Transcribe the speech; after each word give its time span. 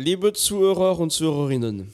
Liebe 0.00 0.32
Zuhörer 0.32 0.96
und 1.00 1.10
Zuhörerinnen, 1.10 1.92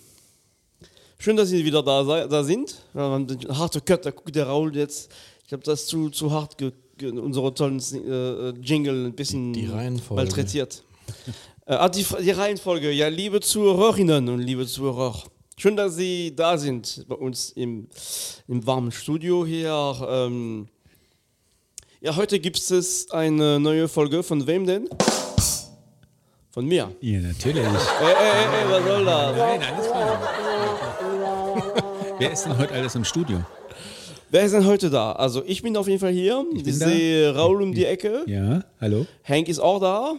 schön, 1.18 1.38
dass 1.38 1.48
Sie 1.48 1.64
wieder 1.64 1.82
da, 1.82 2.26
da 2.26 2.44
sind. 2.44 2.76
Wir 2.92 3.00
haben 3.00 3.26
den 3.26 3.48
harte 3.48 3.80
Cut, 3.80 4.04
da 4.04 4.10
guckt 4.10 4.36
der 4.36 4.46
Raul 4.46 4.76
jetzt. 4.76 5.10
Ich 5.46 5.54
habe 5.54 5.62
das 5.62 5.86
zu, 5.86 6.10
zu 6.10 6.30
hart, 6.30 6.54
unsere 7.02 7.54
tollen 7.54 7.78
äh, 7.78 8.50
Jingle 8.60 9.06
ein 9.06 9.14
bisschen 9.14 9.54
Die 9.54 9.64
Reihenfolge. 9.64 10.22
malträtiert. 10.22 10.84
äh, 11.64 11.72
ah, 11.72 11.88
die, 11.88 12.04
die 12.20 12.30
Reihenfolge, 12.32 12.92
ja, 12.92 13.08
liebe 13.08 13.40
Zuhörerinnen 13.40 14.28
und 14.28 14.40
liebe 14.40 14.66
Zuhörer. 14.66 15.22
Schön, 15.56 15.74
dass 15.74 15.96
Sie 15.96 16.36
da 16.36 16.58
sind 16.58 17.06
bei 17.08 17.14
uns 17.14 17.52
im, 17.52 17.88
im 18.48 18.66
warmen 18.66 18.92
Studio 18.92 19.46
hier. 19.46 19.96
Ähm, 20.06 20.68
ja, 22.02 22.14
heute 22.16 22.38
gibt 22.38 22.58
es 22.70 23.10
eine 23.12 23.58
neue 23.58 23.88
Folge. 23.88 24.22
Von 24.22 24.46
wem 24.46 24.66
denn? 24.66 24.90
Von 26.54 26.66
mir. 26.66 26.94
Ja, 27.00 27.18
natürlich. 27.18 27.64
Ey, 27.64 27.66
ey, 27.66 28.14
ey, 28.14 28.62
ey, 28.62 28.70
was 28.70 28.84
soll 28.84 29.04
das? 29.04 29.36
Nein, 29.36 29.60
alles 29.60 29.86
klar. 29.88 30.22
Wer 32.20 32.30
ist 32.30 32.44
denn 32.44 32.56
heute 32.56 32.74
alles 32.74 32.94
im 32.94 33.04
Studio? 33.04 33.44
Wer 34.30 34.44
ist 34.44 34.54
denn 34.54 34.64
heute 34.64 34.88
da? 34.88 35.10
Also 35.14 35.42
ich 35.44 35.62
bin 35.62 35.76
auf 35.76 35.88
jeden 35.88 35.98
Fall 35.98 36.12
hier. 36.12 36.46
Ich, 36.54 36.62
bin 36.62 36.78
da. 36.78 36.86
sehe 36.86 37.34
Raul 37.34 37.60
um 37.60 37.74
die 37.74 37.84
Ecke. 37.84 38.22
Ja, 38.28 38.62
hallo? 38.80 39.04
Hank 39.24 39.48
ist 39.48 39.58
auch 39.58 39.80
da. 39.80 40.14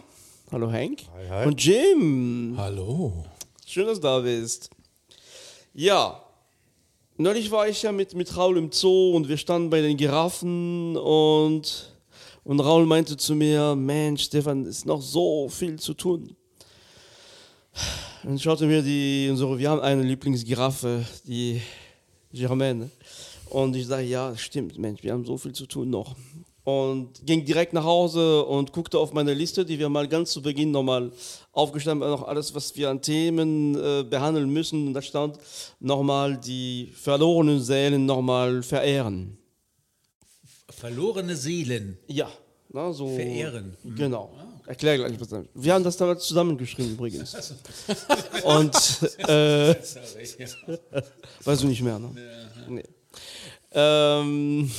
Hallo 0.52 0.70
Hank. 0.70 1.04
Hi, 1.14 1.26
hi. 1.26 1.46
Und 1.46 1.64
Jim. 1.64 2.52
Hallo. 2.58 3.24
Schön, 3.66 3.86
dass 3.86 3.98
du 3.98 4.02
da 4.02 4.18
bist. 4.18 4.68
Ja. 5.72 6.22
Neulich 7.16 7.50
war 7.50 7.66
ich 7.66 7.80
ja 7.82 7.92
mit, 7.92 8.14
mit 8.14 8.36
Raul 8.36 8.58
im 8.58 8.70
Zoo 8.72 9.16
und 9.16 9.30
wir 9.30 9.38
standen 9.38 9.70
bei 9.70 9.80
den 9.80 9.96
Giraffen 9.96 10.98
und, 10.98 11.95
und 12.46 12.60
Raul 12.60 12.86
meinte 12.86 13.16
zu 13.16 13.34
mir, 13.34 13.74
Mensch, 13.74 14.22
Stefan, 14.22 14.64
ist 14.66 14.86
noch 14.86 15.02
so 15.02 15.48
viel 15.48 15.80
zu 15.80 15.94
tun. 15.94 16.36
Und 18.22 18.40
schaute 18.40 18.66
mir 18.66 18.82
die, 18.82 19.26
unsere, 19.28 19.58
wir 19.58 19.68
haben 19.68 19.80
eine 19.80 20.02
Lieblingsgiraffe, 20.02 21.04
die 21.24 21.60
Germaine. 22.32 22.88
Und 23.50 23.74
ich 23.74 23.88
sage, 23.88 24.06
ja, 24.06 24.36
stimmt, 24.36 24.78
Mensch, 24.78 25.02
wir 25.02 25.12
haben 25.12 25.24
so 25.24 25.36
viel 25.36 25.52
zu 25.52 25.66
tun 25.66 25.90
noch. 25.90 26.14
Und 26.62 27.26
ging 27.26 27.44
direkt 27.44 27.72
nach 27.72 27.84
Hause 27.84 28.44
und 28.44 28.72
guckte 28.72 29.00
auf 29.00 29.12
meine 29.12 29.34
Liste, 29.34 29.64
die 29.64 29.78
wir 29.78 29.88
mal 29.88 30.06
ganz 30.06 30.30
zu 30.30 30.40
Beginn 30.40 30.70
nochmal 30.70 31.10
aufgestellt 31.50 32.00
haben, 32.00 32.10
noch 32.10 32.28
alles, 32.28 32.54
was 32.54 32.76
wir 32.76 32.90
an 32.90 33.02
Themen 33.02 33.74
äh, 33.74 34.04
behandeln 34.04 34.50
müssen. 34.50 34.86
Und 34.86 34.94
da 34.94 35.02
stand 35.02 35.38
nochmal 35.80 36.36
die 36.36 36.92
verlorenen 36.94 37.60
Seelen 37.60 38.06
nochmal 38.06 38.62
verehren. 38.62 39.36
Verlorene 40.76 41.34
Seelen. 41.36 41.96
Ja, 42.06 42.30
na, 42.68 42.92
so. 42.92 43.08
Verehren. 43.08 43.76
Genau. 43.96 44.30
Erklär 44.66 44.98
gleich 44.98 45.18
was 45.18 45.28
damit. 45.28 45.48
Wir 45.54 45.72
haben 45.72 45.84
das 45.84 45.96
damals 45.96 46.24
zusammengeschrieben 46.26 46.92
übrigens. 46.92 47.34
Und 48.44 48.74
äh, 49.28 49.74
weißt 51.44 51.62
du 51.62 51.66
nicht 51.68 51.82
mehr, 51.82 51.98
ne? 51.98 52.10
Nee. 52.68 52.84
Ähm, 53.72 54.70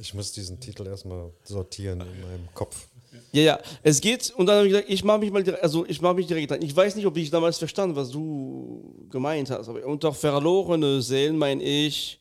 Ich 0.00 0.14
muss 0.14 0.32
diesen 0.32 0.60
Titel 0.60 0.86
erstmal 0.86 1.30
sortieren 1.44 2.00
in 2.02 2.20
meinem 2.20 2.48
Kopf. 2.54 2.86
ja, 3.32 3.42
ja, 3.42 3.60
es 3.82 4.00
geht, 4.00 4.32
und 4.36 4.46
dann 4.46 4.56
habe 4.58 4.66
ich 4.66 4.72
gesagt, 4.72 4.90
ich 4.90 5.04
mache 5.04 5.18
mich 5.18 5.30
mal 5.32 5.42
direkt, 5.42 5.62
also 5.62 5.84
ich 5.86 6.00
mache 6.00 6.14
mich 6.14 6.26
direkt 6.26 6.50
dran. 6.50 6.62
Ich 6.62 6.74
weiß 6.74 6.94
nicht, 6.96 7.06
ob 7.06 7.16
ich 7.16 7.30
damals 7.30 7.58
verstanden, 7.58 7.96
was 7.96 8.10
du 8.10 9.06
gemeint 9.10 9.50
hast, 9.50 9.68
aber 9.68 9.84
unter 9.86 10.12
verlorene 10.12 11.00
Seelen 11.02 11.36
meine 11.38 11.62
ich 11.62 12.20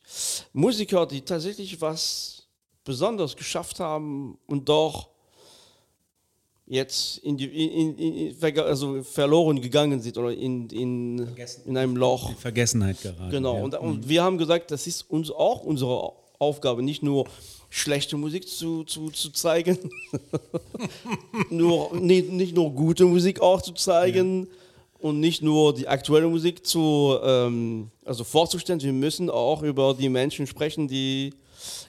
Musiker, 0.54 1.06
die 1.06 1.22
tatsächlich 1.22 1.80
was 1.82 2.41
Besonderes 2.84 3.36
geschafft 3.36 3.80
haben 3.80 4.38
und 4.48 4.68
doch 4.70 5.10
jetzt 6.66 7.18
in 7.20 7.38
die, 7.38 7.46
in, 7.46 7.98
in, 7.98 8.60
also 8.60 9.04
verloren 9.04 9.62
gegangen 9.62 10.02
sind 10.02 10.18
oder 10.18 10.32
in, 10.32 10.70
in, 10.70 11.28
in 11.66 11.78
einem 11.78 11.98
Loch. 11.98 12.30
In 12.30 12.36
Vergessenheit 12.38 13.02
geraten. 13.02 13.30
Genau, 13.30 13.58
Ja. 13.58 13.64
und, 13.64 13.76
und 13.76 14.10
wir 14.10 14.24
haben 14.24 14.38
gesagt, 14.38 14.72
das 14.72 14.88
ist 14.88 15.10
uns 15.10 15.30
auch 15.30 15.64
unsere 15.64 16.14
Aufgabe, 16.40 16.82
nicht 16.82 17.04
nur 17.04 17.26
schlechte 17.70 18.18
Musik 18.18 18.48
zu, 18.48 18.84
zu, 18.86 19.10
zu 19.12 19.32
zeigen, 19.32 19.78
nur, 21.50 21.96
nicht, 21.98 22.32
nicht 22.32 22.56
nur 22.56 22.72
gute 22.72 23.06
Musik 23.06 23.42
auch 23.42 23.62
zu 23.62 23.74
zeigen 23.74 24.48
und 25.00 25.20
nicht 25.20 25.42
nur 25.42 25.74
die 25.74 25.88
aktuelle 25.88 26.28
Musik 26.28 26.66
zu, 26.66 27.18
ähm, 27.24 27.92
also 28.06 28.24
vorzustellen, 28.24 28.82
wir 28.82 28.94
müssen 28.94 29.30
auch 29.30 29.62
über 29.62 29.94
die 29.94 30.10
Menschen 30.10 30.48
sprechen, 30.48 30.88
die, 30.88 31.34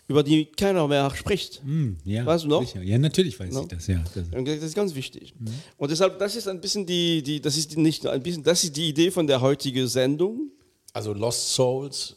über 0.09 0.23
die 0.23 0.47
keiner 0.47 0.87
mehr 0.89 1.11
spricht. 1.15 1.63
Hm, 1.63 1.97
ja, 2.05 2.25
Weißt 2.27 2.45
du 2.45 2.49
noch? 2.49 2.67
Sicher. 2.67 2.83
Ja, 2.83 2.99
natürlich 2.99 3.39
weiß 3.39 3.53
No? 3.53 3.63
ich 3.63 3.69
das, 3.69 3.87
ja. 3.87 4.03
Das, 4.15 4.25
Das 4.31 4.63
ist 4.63 4.75
ganz 4.75 4.95
wichtig. 4.95 5.35
Und 5.77 5.91
deshalb, 5.91 6.19
das 6.19 6.37
ist 6.37 6.49
ein 6.49 6.61
bisschen 6.61 6.87
die, 6.87 7.23
die 7.23 7.41
das 7.41 7.57
ist 7.57 7.73
die, 7.73 7.81
nicht 7.81 8.07
ein 8.07 8.23
bisschen, 8.23 8.43
das 8.43 8.65
ist 8.65 8.77
die 8.77 8.89
Idee 8.89 9.11
von 9.11 9.27
der 9.27 9.41
heutigen 9.41 9.87
Sendung. 9.89 10.51
Also 10.93 11.13
Lost 11.13 11.55
Souls. 11.55 12.17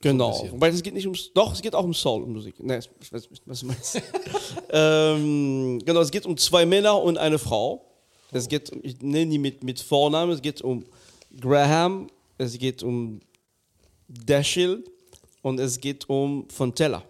Genau. 0.00 0.30
bisschen. 0.32 0.52
Wobei 0.52 0.68
es 0.68 0.82
geht 0.82 0.94
nicht 0.94 1.06
um, 1.06 1.14
doch, 1.34 1.54
es 1.54 1.62
geht 1.62 1.74
auch 1.74 1.84
um 1.84 1.94
Soul-Musik. 1.94 2.56
Nee, 2.62 2.78
ich 3.00 3.12
weiß 3.12 3.30
nicht, 3.30 3.42
was 3.46 3.60
du 3.60 3.66
meinst. 3.66 4.02
ähm, 4.70 5.78
genau, 5.84 6.00
es 6.00 6.10
geht 6.10 6.26
um 6.26 6.36
zwei 6.36 6.66
Männer 6.66 7.00
und 7.02 7.16
eine 7.16 7.38
Frau. 7.38 7.90
Es 8.30 8.48
geht, 8.48 8.70
ich 8.82 9.00
nenne 9.00 9.30
die 9.30 9.38
mit, 9.38 9.62
mit 9.64 9.80
Vornamen, 9.80 10.32
es 10.32 10.42
geht 10.42 10.60
um 10.60 10.84
Graham, 11.40 12.08
es 12.36 12.58
geht 12.58 12.82
um 12.82 13.20
Dashiell 14.08 14.84
und 15.44 15.60
es 15.60 15.78
geht 15.80 16.08
um 16.08 16.48
Fontella. 16.48 17.04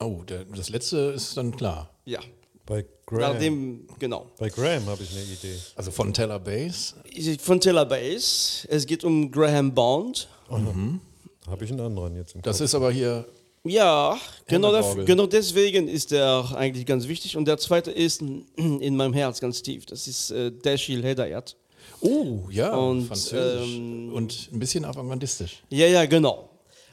Oh, 0.00 0.22
der, 0.26 0.44
das 0.44 0.70
letzte 0.70 0.96
ist 1.16 1.36
dann 1.36 1.54
klar. 1.54 1.90
Ja. 2.04 2.20
Bei 2.64 2.84
Graham. 3.04 3.20
Nachdem, 3.32 3.88
genau. 3.98 4.26
Bei 4.38 4.48
Graham 4.48 4.86
habe 4.86 5.02
ich 5.02 5.10
eine 5.10 5.22
Idee. 5.22 5.56
Also 5.74 5.90
von 5.90 6.12
Teller 6.14 6.38
Bass. 6.38 6.94
Fontella 7.40 7.84
Bass, 7.84 8.66
es 8.70 8.86
geht 8.86 9.02
um 9.04 9.30
Graham 9.30 9.74
Bond. 9.74 10.28
Habe 10.50 11.64
ich 11.64 11.70
einen 11.70 11.80
anderen 11.80 12.14
jetzt 12.16 12.34
im 12.34 12.42
Das 12.42 12.60
ist 12.60 12.74
aber 12.74 12.92
hier. 12.92 13.24
Ja, 13.64 14.16
genau, 14.46 14.72
daf- 14.72 15.04
genau 15.04 15.26
deswegen 15.26 15.88
ist 15.88 16.10
der 16.12 16.44
eigentlich 16.54 16.86
ganz 16.86 17.08
wichtig. 17.08 17.36
Und 17.36 17.46
der 17.48 17.58
zweite 17.58 17.90
ist 17.90 18.22
in 18.56 18.96
meinem 18.96 19.14
Herz 19.14 19.40
ganz 19.40 19.62
tief. 19.62 19.84
Das 19.86 20.06
ist 20.06 20.30
äh, 20.30 20.52
Dashiell 20.52 21.02
Hedayat. 21.02 21.56
Oh, 22.00 22.42
ja, 22.50 22.76
Und, 22.76 23.06
französisch. 23.06 23.74
ähm, 23.76 24.12
Und 24.12 24.48
ein 24.52 24.58
bisschen 24.60 24.84
avantgardistisch. 24.84 25.62
Ja, 25.70 25.86
ja, 25.88 26.06
genau. 26.06 26.47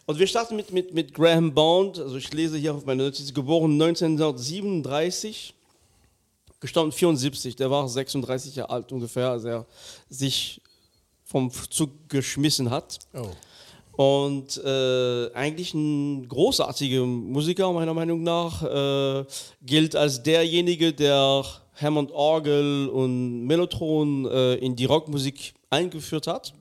Und 0.07 0.19
wir 0.19 0.27
starten 0.27 0.55
mit, 0.55 0.71
mit, 0.71 0.93
mit 0.93 1.13
Graham 1.15 1.53
Bond. 1.53 1.97
Also 1.97 2.17
ich 2.17 2.31
lese 2.31 2.57
hier 2.57 2.75
auf 2.75 2.85
meiner 2.85 3.05
Notiz, 3.05 3.33
geboren 3.33 3.71
1937, 3.73 5.55
gestorben 6.59 6.91
74. 6.91 7.55
Der 7.55 7.71
war 7.71 7.89
36 7.89 8.55
Jahre 8.55 8.69
alt 8.69 8.91
ungefähr, 8.91 9.31
als 9.31 9.45
er 9.45 9.65
sich 10.07 10.61
vom 11.23 11.49
Zug 11.51 11.89
geschmissen 12.07 12.69
hat. 12.69 12.99
Oh. 13.15 13.29
Und 13.97 14.57
äh, 14.63 15.31
eigentlich 15.33 15.73
ein 15.73 16.27
großartiger 16.27 17.03
Musiker, 17.03 17.71
meiner 17.73 17.93
Meinung 17.95 18.21
nach, 18.21 18.61
äh, 18.61 19.25
gilt 19.63 19.95
als 19.95 20.21
derjenige, 20.21 20.93
der 20.93 21.43
Hammond 21.81 22.11
Orgel 22.11 22.89
und 22.89 23.45
Mellotron 23.45 24.25
äh, 24.27 24.55
in 24.55 24.75
die 24.75 24.85
Rockmusik 24.85 25.55
eingeführt 25.71 26.27
hat. 26.27 26.53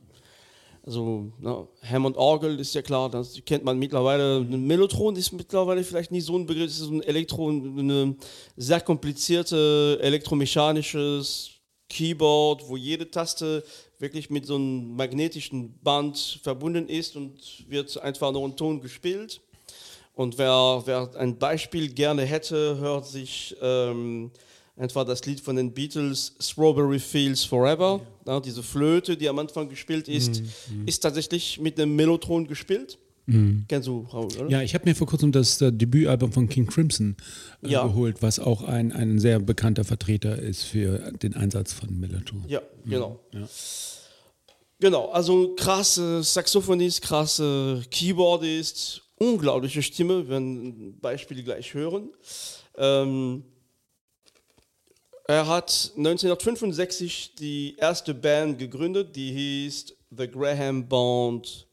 Also 0.86 1.32
ne, 1.38 1.66
Hammond 1.82 2.16
Orgel 2.18 2.60
ist 2.60 2.74
ja 2.74 2.82
klar, 2.82 3.08
das 3.08 3.40
kennt 3.46 3.64
man 3.64 3.78
mittlerweile. 3.78 4.38
Ein 4.38 4.66
Mellotron 4.66 5.16
ist 5.16 5.32
mittlerweile 5.32 5.82
vielleicht 5.82 6.10
nicht 6.10 6.26
so 6.26 6.36
ein 6.36 6.44
Begriff, 6.44 6.66
es 6.66 6.80
ist 6.80 6.90
ein 6.90 7.02
Elektro, 7.02 7.48
eine 7.48 8.14
sehr 8.56 8.82
komplizierte 8.82 9.98
elektromechanisches 10.02 11.52
Keyboard, 11.88 12.68
wo 12.68 12.76
jede 12.76 13.10
Taste 13.10 13.64
wirklich 13.98 14.28
mit 14.28 14.44
so 14.44 14.56
einem 14.56 14.94
magnetischen 14.94 15.78
Band 15.80 16.40
verbunden 16.42 16.88
ist 16.88 17.16
und 17.16 17.64
wird 17.68 17.96
einfach 18.02 18.32
nur 18.32 18.44
ein 18.44 18.56
Ton 18.56 18.80
gespielt. 18.80 19.40
Und 20.12 20.36
wer, 20.36 20.82
wer 20.84 21.10
ein 21.16 21.38
Beispiel 21.38 21.92
gerne 21.92 22.22
hätte, 22.22 22.76
hört 22.78 23.06
sich 23.06 23.56
ähm, 23.62 24.30
einfach 24.76 25.04
das 25.04 25.24
Lied 25.26 25.40
von 25.40 25.56
den 25.56 25.72
Beatles 25.72 26.34
Strawberry 26.40 26.98
Fields 26.98 27.44
Forever. 27.44 28.00
Ja, 28.26 28.40
diese 28.40 28.62
Flöte, 28.62 29.16
die 29.16 29.28
am 29.28 29.38
Anfang 29.38 29.68
gespielt 29.68 30.08
ist, 30.08 30.42
ist 30.86 31.00
tatsächlich 31.00 31.60
mit 31.60 31.78
einem 31.78 31.94
Mellotron 31.96 32.46
gespielt. 32.46 32.98
Kennst 33.68 33.88
du, 33.88 34.00
Raul, 34.12 34.26
oder? 34.38 34.50
ja, 34.50 34.60
ich 34.60 34.74
habe 34.74 34.84
mir 34.86 34.94
vor 34.94 35.06
kurzem 35.06 35.32
das 35.32 35.58
äh, 35.62 35.72
Debütalbum 35.72 36.30
von 36.30 36.46
King 36.46 36.66
Crimson 36.66 37.16
äh, 37.62 37.70
Ja. 37.70 37.86
geholt, 37.86 38.20
was 38.20 38.38
auch 38.38 38.62
ein, 38.64 38.92
ein 38.92 39.18
sehr 39.18 39.40
bekannter 39.40 39.82
Vertreter 39.84 40.38
ist 40.38 40.64
für 40.64 40.98
den 41.22 41.34
Einsatz 41.34 41.72
von 41.72 41.98
Mellotron. 41.98 42.44
Ja, 42.48 42.60
genau. 42.84 43.20
Ja. 43.32 43.48
Genau, 44.78 45.08
also 45.08 45.54
krasse 45.54 46.22
Saxophonist, 46.22 47.00
krasse 47.00 47.80
Keyboardist, 47.90 49.02
unglaubliche 49.16 49.82
Stimme, 49.82 50.24
wir 50.24 50.28
werden 50.28 50.66
ein 50.66 50.98
Beispiel 51.00 51.42
gleich 51.42 51.72
hören. 51.72 52.10
Ähm, 52.76 53.44
er 55.26 55.46
hat 55.46 55.92
1965 55.96 57.34
die 57.38 57.76
erste 57.78 58.14
Band 58.14 58.58
gegründet, 58.58 59.16
die 59.16 59.32
hieß 59.32 59.94
The 60.16 60.28
Graham 60.28 60.86
Bond 60.86 61.66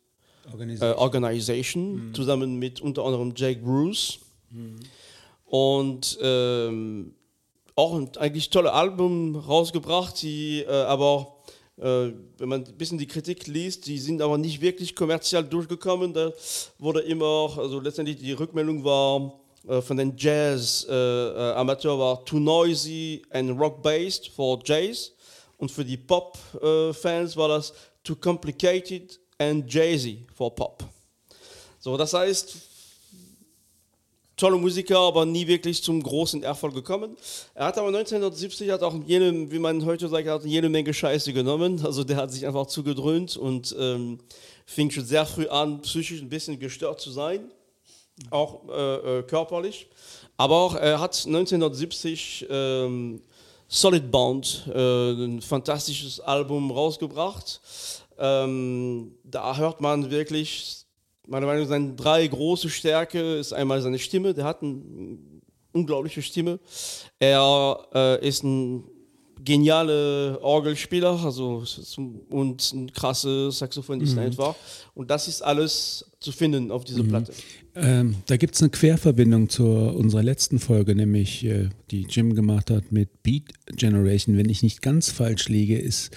äh, 0.82 0.94
Organization, 0.94 2.12
zusammen 2.14 2.58
mit 2.58 2.82
unter 2.82 3.04
anderem 3.06 3.34
Jake 3.36 3.62
Bruce. 3.62 4.20
Und 5.46 6.18
ähm, 6.22 7.14
auch 7.76 7.96
ein 7.96 8.10
eigentlich 8.18 8.50
tolle 8.50 8.74
Album 8.74 9.36
rausgebracht, 9.36 10.22
die 10.22 10.62
äh, 10.62 10.72
aber 10.72 11.36
Äh, 11.82 12.14
wenn 12.38 12.50
man 12.50 12.64
ein 12.64 12.78
bisschen 12.78 13.00
die 13.00 13.08
Kritik 13.08 13.48
liest, 13.48 13.88
die 13.88 13.98
sind 13.98 14.22
aber 14.22 14.38
nicht 14.38 14.62
wirklich 14.62 14.96
kommerziell 14.96 15.44
durchgekommen. 15.44 16.14
Da 16.14 16.32
wurde 16.78 17.00
immer, 17.00 17.50
also 17.58 17.80
letztendlich 17.80 18.18
die 18.18 18.34
Rückmeldung 18.34 18.84
war 18.84 19.18
äh, 19.18 19.41
von 19.68 19.98
den 19.98 20.14
Jazz-Amateuren 20.18 21.98
äh, 21.98 22.02
war 22.02 22.26
too 22.26 22.40
noisy 22.40 23.22
and 23.30 23.60
rock-based 23.60 24.30
for 24.30 24.60
Jazz. 24.64 25.12
Und 25.58 25.70
für 25.72 25.86
die 25.86 25.98
Pop-Fans 25.98 27.38
war 27.38 27.50
das 27.50 27.74
too 28.04 28.16
complicated 28.16 29.20
and 29.38 29.72
jazzy 29.72 30.26
for 30.34 30.54
Pop. 30.56 30.84
So, 31.80 31.98
das 31.98 32.14
heißt, 32.14 32.56
tolle 34.36 34.58
Musiker, 34.58 34.98
aber 34.98 35.26
nie 35.26 35.46
wirklich 35.46 35.84
zum 35.84 36.02
großen 36.02 36.42
Erfolg 36.42 36.74
gekommen. 36.74 37.16
Er 37.54 37.68
hat 37.68 37.78
aber 37.78 37.90
1970 37.90 38.72
hat 38.72 38.82
auch 38.82 38.96
jene, 39.06 39.52
wie 39.52 39.60
man 39.60 39.86
heute 39.86 40.08
sagt, 40.10 40.28
hat 40.28 40.46
jede 40.46 40.70
Menge 40.70 40.94
Scheiße 40.94 41.32
genommen. 41.32 41.86
Also 41.86 42.04
der 42.04 42.18
hat 42.18 42.32
sich 42.32 42.48
einfach 42.48 42.66
zugedröhnt 42.66 43.38
und 43.38 43.76
ähm, 43.80 44.20
fing 44.66 44.90
schon 44.90 45.06
sehr 45.06 45.28
früh 45.28 45.48
an, 45.48 45.82
psychisch 45.82 46.22
ein 46.22 46.30
bisschen 46.30 46.58
gestört 46.58 47.00
zu 47.00 47.12
sein, 47.12 47.52
auch 48.30 48.68
äh, 48.70 49.20
äh, 49.20 49.24
körperlich. 49.24 49.90
Aber 50.38 50.56
auch 50.56 50.76
er 50.76 51.00
hat 51.00 51.24
1970 51.26 52.48
ähm, 52.50 53.22
Solid 53.68 54.12
Bound, 54.12 54.70
äh, 54.74 55.12
ein 55.12 55.42
fantastisches 55.42 56.20
Album 56.20 56.72
rausgebracht. 56.72 57.62
Ähm, 58.18 59.16
da 59.24 59.56
hört 59.56 59.82
man 59.82 60.12
wirklich 60.12 60.82
meiner 61.28 61.46
Meinung 61.46 61.64
nach 61.64 61.70
seine 61.70 61.94
drei 61.94 62.28
große 62.28 62.70
Stärke 62.70 63.36
ist 63.36 63.54
einmal 63.54 63.82
seine 63.82 64.00
Stimme. 64.00 64.34
Der 64.34 64.46
hat 64.46 64.62
eine 64.62 65.18
unglaubliche 65.72 66.22
Stimme. 66.22 66.60
Er 67.20 67.88
äh, 67.94 68.28
ist 68.28 68.44
ein 68.44 68.84
genialer 69.44 70.40
Orgelspieler, 70.42 71.20
also 71.24 71.64
und 72.30 72.74
ein 72.74 72.94
krasser 72.94 73.52
Saxophonist 73.52 74.14
mhm. 74.14 74.22
einfach. 74.22 74.56
Und 74.94 75.10
das 75.10 75.28
ist 75.28 75.42
alles 75.42 76.06
zu 76.20 76.32
finden 76.32 76.72
auf 76.72 76.84
dieser 76.84 77.04
mhm. 77.04 77.10
Platte. 77.10 77.34
Ähm, 77.76 78.16
da 78.26 78.38
gibt 78.38 78.56
es 78.56 78.62
eine 78.62 78.70
Querverbindung 78.70 79.50
zu 79.50 79.66
unserer 79.66 80.24
letzten 80.24 80.60
Folge, 80.60 80.96
nämlich 80.96 81.46
äh, 81.46 81.70
die 81.90 82.04
Jim 82.04 82.36
gemacht 82.36 82.70
hat 82.70 82.92
mit 82.92 83.24
Beat 83.24 83.46
Generation. 83.78 84.38
Wenn 84.38 84.50
ich 84.50 84.64
nicht 84.64 84.82
ganz 84.82 85.10
falsch 85.10 85.50
liege, 85.50 85.80
ist 85.80 86.12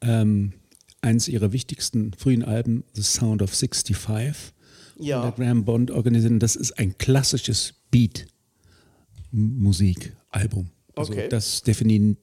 ähm, 0.00 0.52
eines 1.00 1.28
ihrer 1.28 1.52
wichtigsten 1.52 2.12
frühen 2.14 2.42
Alben, 2.42 2.82
The 2.94 3.02
Sound 3.02 3.42
of 3.42 3.50
65, 3.50 3.96
ja. 4.98 5.22
von 5.22 5.30
der 5.30 5.46
Graham 5.46 5.64
Bond 5.64 5.92
organisiert. 5.92 6.42
Das 6.42 6.56
ist 6.56 6.78
ein 6.78 6.98
klassisches 6.98 7.74
Beat-Musik-Album. 7.90 10.70
Also 10.96 11.12
okay. 11.12 11.28
das 11.28 11.62
definiert, 11.62 12.18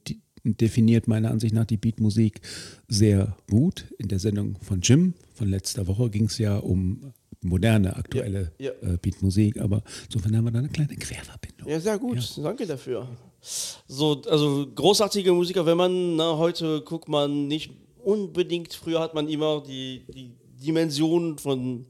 definiert 0.46 1.08
meiner 1.08 1.32
Ansicht 1.32 1.54
nach 1.54 1.66
die 1.66 1.78
Beatmusik 1.78 2.42
sehr 2.88 3.36
gut. 3.50 3.86
In 3.98 4.08
der 4.08 4.20
Sendung 4.20 4.58
von 4.62 4.82
Jim 4.82 5.14
von 5.34 5.50
letzter 5.50 5.88
Woche 5.88 6.10
ging 6.10 6.26
es 6.26 6.38
ja 6.38 6.58
um 6.58 7.14
moderne, 7.42 7.96
aktuelle 7.96 8.52
ja, 8.58 8.72
ja. 8.82 8.94
Äh, 8.94 8.98
Beatmusik, 8.98 9.60
aber 9.60 9.84
insofern 10.06 10.36
haben 10.36 10.46
wir 10.46 10.52
da 10.52 10.60
eine 10.60 10.70
kleine 10.70 10.96
Querverbindung. 10.96 11.68
Ja, 11.68 11.80
sehr 11.80 11.98
gut, 12.00 12.18
ja. 12.38 12.44
danke 12.44 12.66
dafür. 12.66 13.08
So, 13.88 14.22
also 14.28 14.68
großartige 14.74 15.32
Musiker, 15.32 15.66
wenn 15.66 15.78
man 15.78 16.16
na, 16.16 16.38
heute 16.38 16.82
guckt 16.82 17.08
man 17.08 17.48
nicht 17.48 17.72
unbedingt, 18.04 18.74
früher 18.74 19.00
hat 19.00 19.14
man 19.14 19.28
immer 19.28 19.62
die, 19.62 20.04
die 20.14 20.32
Dimension 20.64 21.38
von 21.38 21.86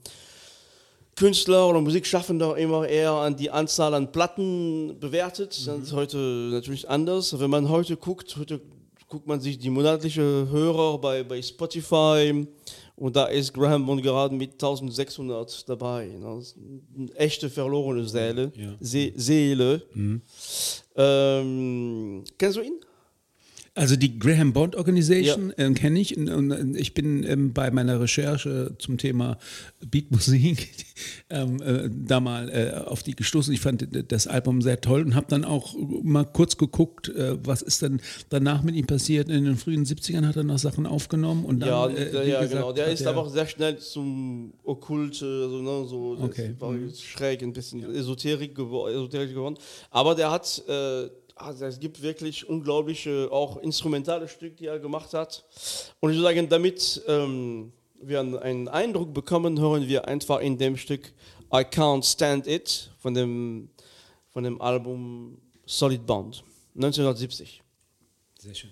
Künstler 1.16 1.70
oder 1.70 1.80
Musikschaffender 1.80 2.58
immer 2.58 2.88
eher 2.88 3.12
an 3.12 3.38
die 3.38 3.50
Anzahl 3.50 3.94
an 3.94 4.12
Platten 4.12 5.00
bewertet. 5.00 5.58
Mhm. 5.62 5.66
Das 5.66 5.80
ist 5.80 5.94
heute 5.94 6.18
natürlich 6.18 6.90
anders. 6.90 7.40
Wenn 7.40 7.50
man 7.50 7.70
heute 7.70 7.96
guckt, 7.96 8.36
heute 8.38 8.60
guckt 9.08 9.28
man 9.28 9.40
sich 9.40 9.58
die 9.58 9.70
monatliche 9.70 10.22
Hörer 10.22 10.98
bei, 10.98 11.24
bei 11.24 11.42
Spotify 11.42 12.46
und 12.98 13.16
da 13.16 13.26
ist 13.26 13.54
Graham 13.54 13.86
Bond 13.86 14.04
gerade 14.04 14.36
mit 14.36 14.54
1600 14.54 15.70
dabei. 15.70 16.10
Ist 16.40 16.58
eine 16.98 17.14
echte 17.16 17.50
verlorene 17.50 18.06
Seele. 18.08 18.52
Ja. 18.56 18.76
Se 18.80 19.14
Seele. 19.16 19.84
Mhm. 19.94 20.22
Ähm, 20.96 22.24
kennst 22.38 22.58
du 22.58 22.62
ihn? 22.62 22.80
Also 23.78 23.98
die 23.98 24.18
Graham 24.18 24.54
Bond 24.54 24.78
Organization 24.78 25.54
ja. 25.58 25.68
äh, 25.68 25.74
kenne 25.74 26.00
ich 26.00 26.16
und, 26.16 26.30
und, 26.30 26.78
ich 26.78 26.94
bin 26.94 27.24
ähm, 27.24 27.52
bei 27.52 27.72
meiner 27.72 28.00
Recherche 28.00 28.74
zum 28.80 28.98
Thema 28.98 29.38
Beatmusik 29.86 30.70
ähm, 31.30 31.62
äh, 31.62 31.90
da 31.92 32.22
mal 32.22 32.50
äh, 32.50 32.88
auf 32.88 33.04
die 33.04 33.18
gestoßen. 33.18 33.54
Ich 33.54 33.60
fand 33.60 33.86
das 34.10 34.28
Album 34.28 34.62
sehr 34.62 34.80
toll 34.80 35.02
und 35.02 35.14
habe 35.14 35.26
dann 35.28 35.44
auch 35.44 35.76
mal 35.78 36.24
kurz 36.24 36.56
geguckt, 36.56 37.10
äh, 37.10 37.38
was 37.46 37.62
ist 37.62 37.82
denn 37.82 38.00
danach 38.30 38.64
mit 38.64 38.76
ihm 38.76 38.88
passiert. 38.88 39.28
In 39.28 39.44
den 39.44 39.58
frühen 39.58 39.86
70ern 39.86 40.26
hat 40.26 40.38
er 40.38 40.46
noch 40.46 40.58
Sachen 40.58 40.86
aufgenommen 40.86 41.44
und 41.44 41.60
dann, 41.60 41.68
Ja, 41.68 41.88
äh, 41.88 42.30
ja 42.30 42.42
gesagt, 42.42 42.52
genau. 42.54 42.72
Der 42.72 42.88
ist 42.88 43.06
aber 43.06 43.24
auch 43.24 43.30
sehr 43.30 43.46
schnell 43.46 43.78
zum 43.78 44.54
Okkult, 44.64 45.22
also, 45.22 45.62
ne, 45.62 45.86
so 45.86 46.18
okay. 46.22 46.56
war 46.60 46.72
mhm. 46.72 46.94
schräg, 46.94 47.44
ein 47.44 47.52
bisschen 47.52 47.94
Esoterik, 47.94 48.56
gewor 48.56 48.90
Esoterik 48.90 49.34
geworden. 49.34 49.58
Aber 49.92 50.16
der 50.16 50.32
hat 50.32 50.64
äh, 50.70 51.10
also 51.36 51.66
es 51.66 51.80
gibt 51.80 52.02
wirklich 52.02 52.48
unglaubliche, 52.48 53.30
auch 53.32 53.58
instrumentale 53.58 54.28
Stücke, 54.28 54.56
die 54.56 54.68
er 54.68 54.80
gemacht 54.80 55.14
hat. 55.14 55.44
Und 56.00 56.12
ich 56.12 56.18
würde 56.18 56.36
sagen, 56.36 56.50
damit 56.50 57.04
ähm, 57.08 57.74
wir 58.02 58.20
einen 58.20 58.68
Eindruck 58.68 59.14
bekommen, 59.14 59.60
hören 59.60 59.88
wir 59.88 60.08
einfach 60.08 60.40
in 60.40 60.58
dem 60.58 60.78
Stück 60.78 61.14
I 61.54 61.60
Can't 61.60 62.06
Stand 62.06 62.48
It 62.48 62.92
von 63.00 63.14
dem, 63.14 63.70
von 64.32 64.44
dem 64.44 64.62
Album 64.62 65.38
Solid 65.66 66.06
Bond 66.06 66.44
1970. 66.76 67.62
Sehr 68.40 68.54
schön. 68.54 68.72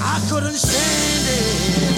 I 0.00 0.20
couldn't 0.30 0.56
stand 0.56 1.94
it. 1.94 1.97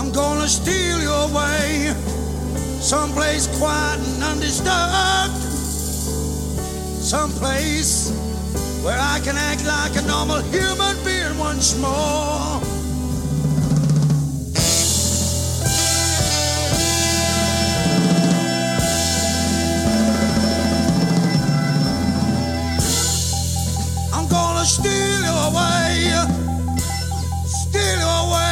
I'm 0.00 0.10
gonna 0.12 0.48
steal 0.48 0.98
you 1.02 1.12
away, 1.12 1.92
someplace 2.80 3.46
quiet 3.58 4.00
and 4.00 4.22
undisturbed, 4.22 5.36
someplace 7.04 8.10
where 8.82 8.98
I 8.98 9.20
can 9.22 9.36
act 9.36 9.66
like 9.66 10.02
a 10.02 10.06
normal 10.06 10.40
human 10.48 10.96
being 11.04 11.38
once 11.38 11.76
more. 11.76 12.62
I'm 24.14 24.26
gonna 24.28 24.64
steal 24.64 25.20
you 25.28 25.36
away, 25.50 26.08
steal 27.44 27.98
you 27.98 28.06
away 28.06 28.49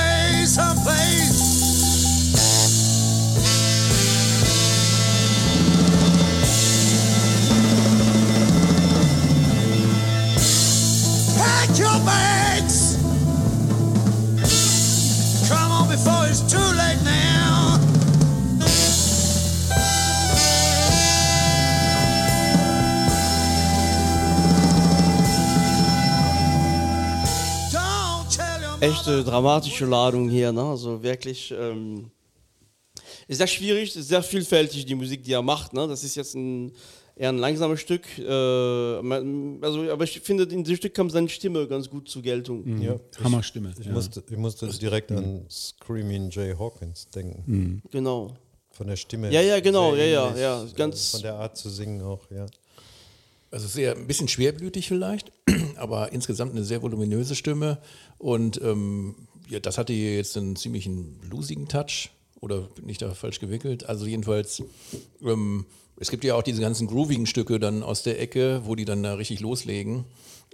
echte 28.81 29.25
dramatische 29.25 29.87
Ladung 29.87 30.29
hier. 30.29 30.53
Ne? 30.53 30.63
Also 30.63 31.03
wirklich 31.03 31.55
ähm, 31.57 32.11
ist 33.27 33.39
sehr 33.39 33.47
schwierig, 33.47 33.95
ist 33.95 34.09
sehr 34.09 34.23
vielfältig 34.23 34.87
die 34.87 34.95
Musik, 34.95 35.25
die 35.25 35.33
er 35.33 35.43
macht. 35.43 35.73
Ne? 35.73 35.87
Das 35.89 36.05
ist 36.05 36.15
jetzt 36.15 36.35
ein 36.35 36.73
eher 37.19 37.31
ein 37.31 37.39
langsames 37.39 37.81
Stück. 37.81 38.07
Äh, 38.19 38.23
also, 38.23 39.91
aber 39.91 40.05
ich 40.05 40.21
finde, 40.21 40.45
in 40.45 40.63
diesem 40.63 40.77
Stück 40.77 40.95
kam 40.95 41.11
seine 41.11 41.29
Stimme 41.29 41.67
ganz 41.67 41.91
gut 41.91 42.09
zur 42.09 42.23
Geltung. 42.23 42.65
Mhm. 42.65 42.83
Ja, 42.83 42.97
Hammerstimme. 43.23 43.75
Ich, 43.79 43.87
ja. 43.87 43.93
musste, 43.93 44.23
ich 44.29 44.37
musste 44.37 44.69
direkt 44.69 45.11
mhm. 45.11 45.19
an 45.19 45.47
Screaming 45.51 46.31
Jay 46.31 46.55
Hawkins 46.57 47.09
denken. 47.11 47.43
Mhm. 47.47 47.83
Genau. 47.91 48.35
Von 48.71 48.87
der 48.87 48.97
Stimme. 48.97 49.33
Ja, 49.33 49.41
ja, 49.41 49.59
genau, 49.59 49.97
ja, 49.97 50.05
ja, 50.05 50.37
ja. 50.37 50.65
Ganz 50.77 51.11
von 51.11 51.23
der 51.23 51.35
Art 51.35 51.57
zu 51.57 51.69
singen 51.69 52.01
auch, 52.01 52.31
ja. 52.31 52.47
Also 53.51 53.67
sehr 53.67 53.97
ein 53.97 54.07
bisschen 54.07 54.29
schwerblütig 54.29 54.87
vielleicht, 54.87 55.33
aber 55.77 56.13
insgesamt 56.13 56.53
eine 56.53 56.63
sehr 56.63 56.83
voluminöse 56.83 57.35
Stimme. 57.35 57.79
Und 58.19 58.61
ähm, 58.63 59.15
ja, 59.49 59.61
das 59.61 59.79
hatte 59.79 59.93
jetzt 59.93 60.37
einen 60.37 60.57
ziemlichen 60.57 61.19
bluesigen 61.21 61.69
Touch. 61.69 62.11
Oder 62.41 62.61
bin 62.77 62.89
ich 62.89 62.99
da 62.99 63.15
falsch 63.15 63.41
gewickelt? 63.41 63.89
Also 63.89 64.07
jedenfalls, 64.07 64.63
ähm, 65.23 65.67
es 65.97 66.11
gibt 66.11 66.23
ja 66.23 66.37
auch 66.37 66.43
diese 66.43 66.61
ganzen 66.61 66.87
groovigen 66.87 67.27
Stücke 67.27 67.59
dann 67.59 67.83
aus 67.83 68.03
der 68.05 68.21
Ecke, 68.21 68.63
wo 68.65 68.77
die 68.77 68.85
dann 68.85 69.03
da 69.03 69.15
richtig 69.15 69.41
loslegen. 69.41 70.05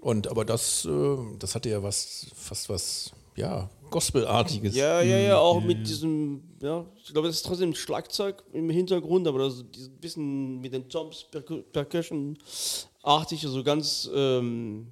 Und 0.00 0.28
aber 0.28 0.44
das, 0.44 0.86
äh, 0.86 1.16
das 1.38 1.54
hatte 1.54 1.68
ja 1.68 1.82
was, 1.82 2.26
fast 2.34 2.68
was, 2.68 3.12
ja, 3.36 3.68
Gospelartiges. 3.90 4.74
Ja, 4.74 5.02
ja, 5.02 5.18
ja, 5.18 5.38
auch 5.38 5.62
mit 5.62 5.86
diesem, 5.86 6.42
ja, 6.60 6.84
ich 7.04 7.12
glaube, 7.12 7.28
das 7.28 7.36
ist 7.36 7.46
trotzdem 7.46 7.70
ein 7.70 7.74
Schlagzeug 7.74 8.42
im 8.52 8.68
Hintergrund, 8.70 9.28
aber 9.28 9.38
das 9.38 9.54
ist 9.54 9.64
ein 9.88 9.98
bisschen 10.00 10.60
mit 10.60 10.72
den 10.72 10.88
Toms, 10.88 11.26
Percu- 11.30 11.62
Percussion-artig, 11.72 13.44
also 13.44 13.62
ganz, 13.62 14.10
ähm, 14.12 14.88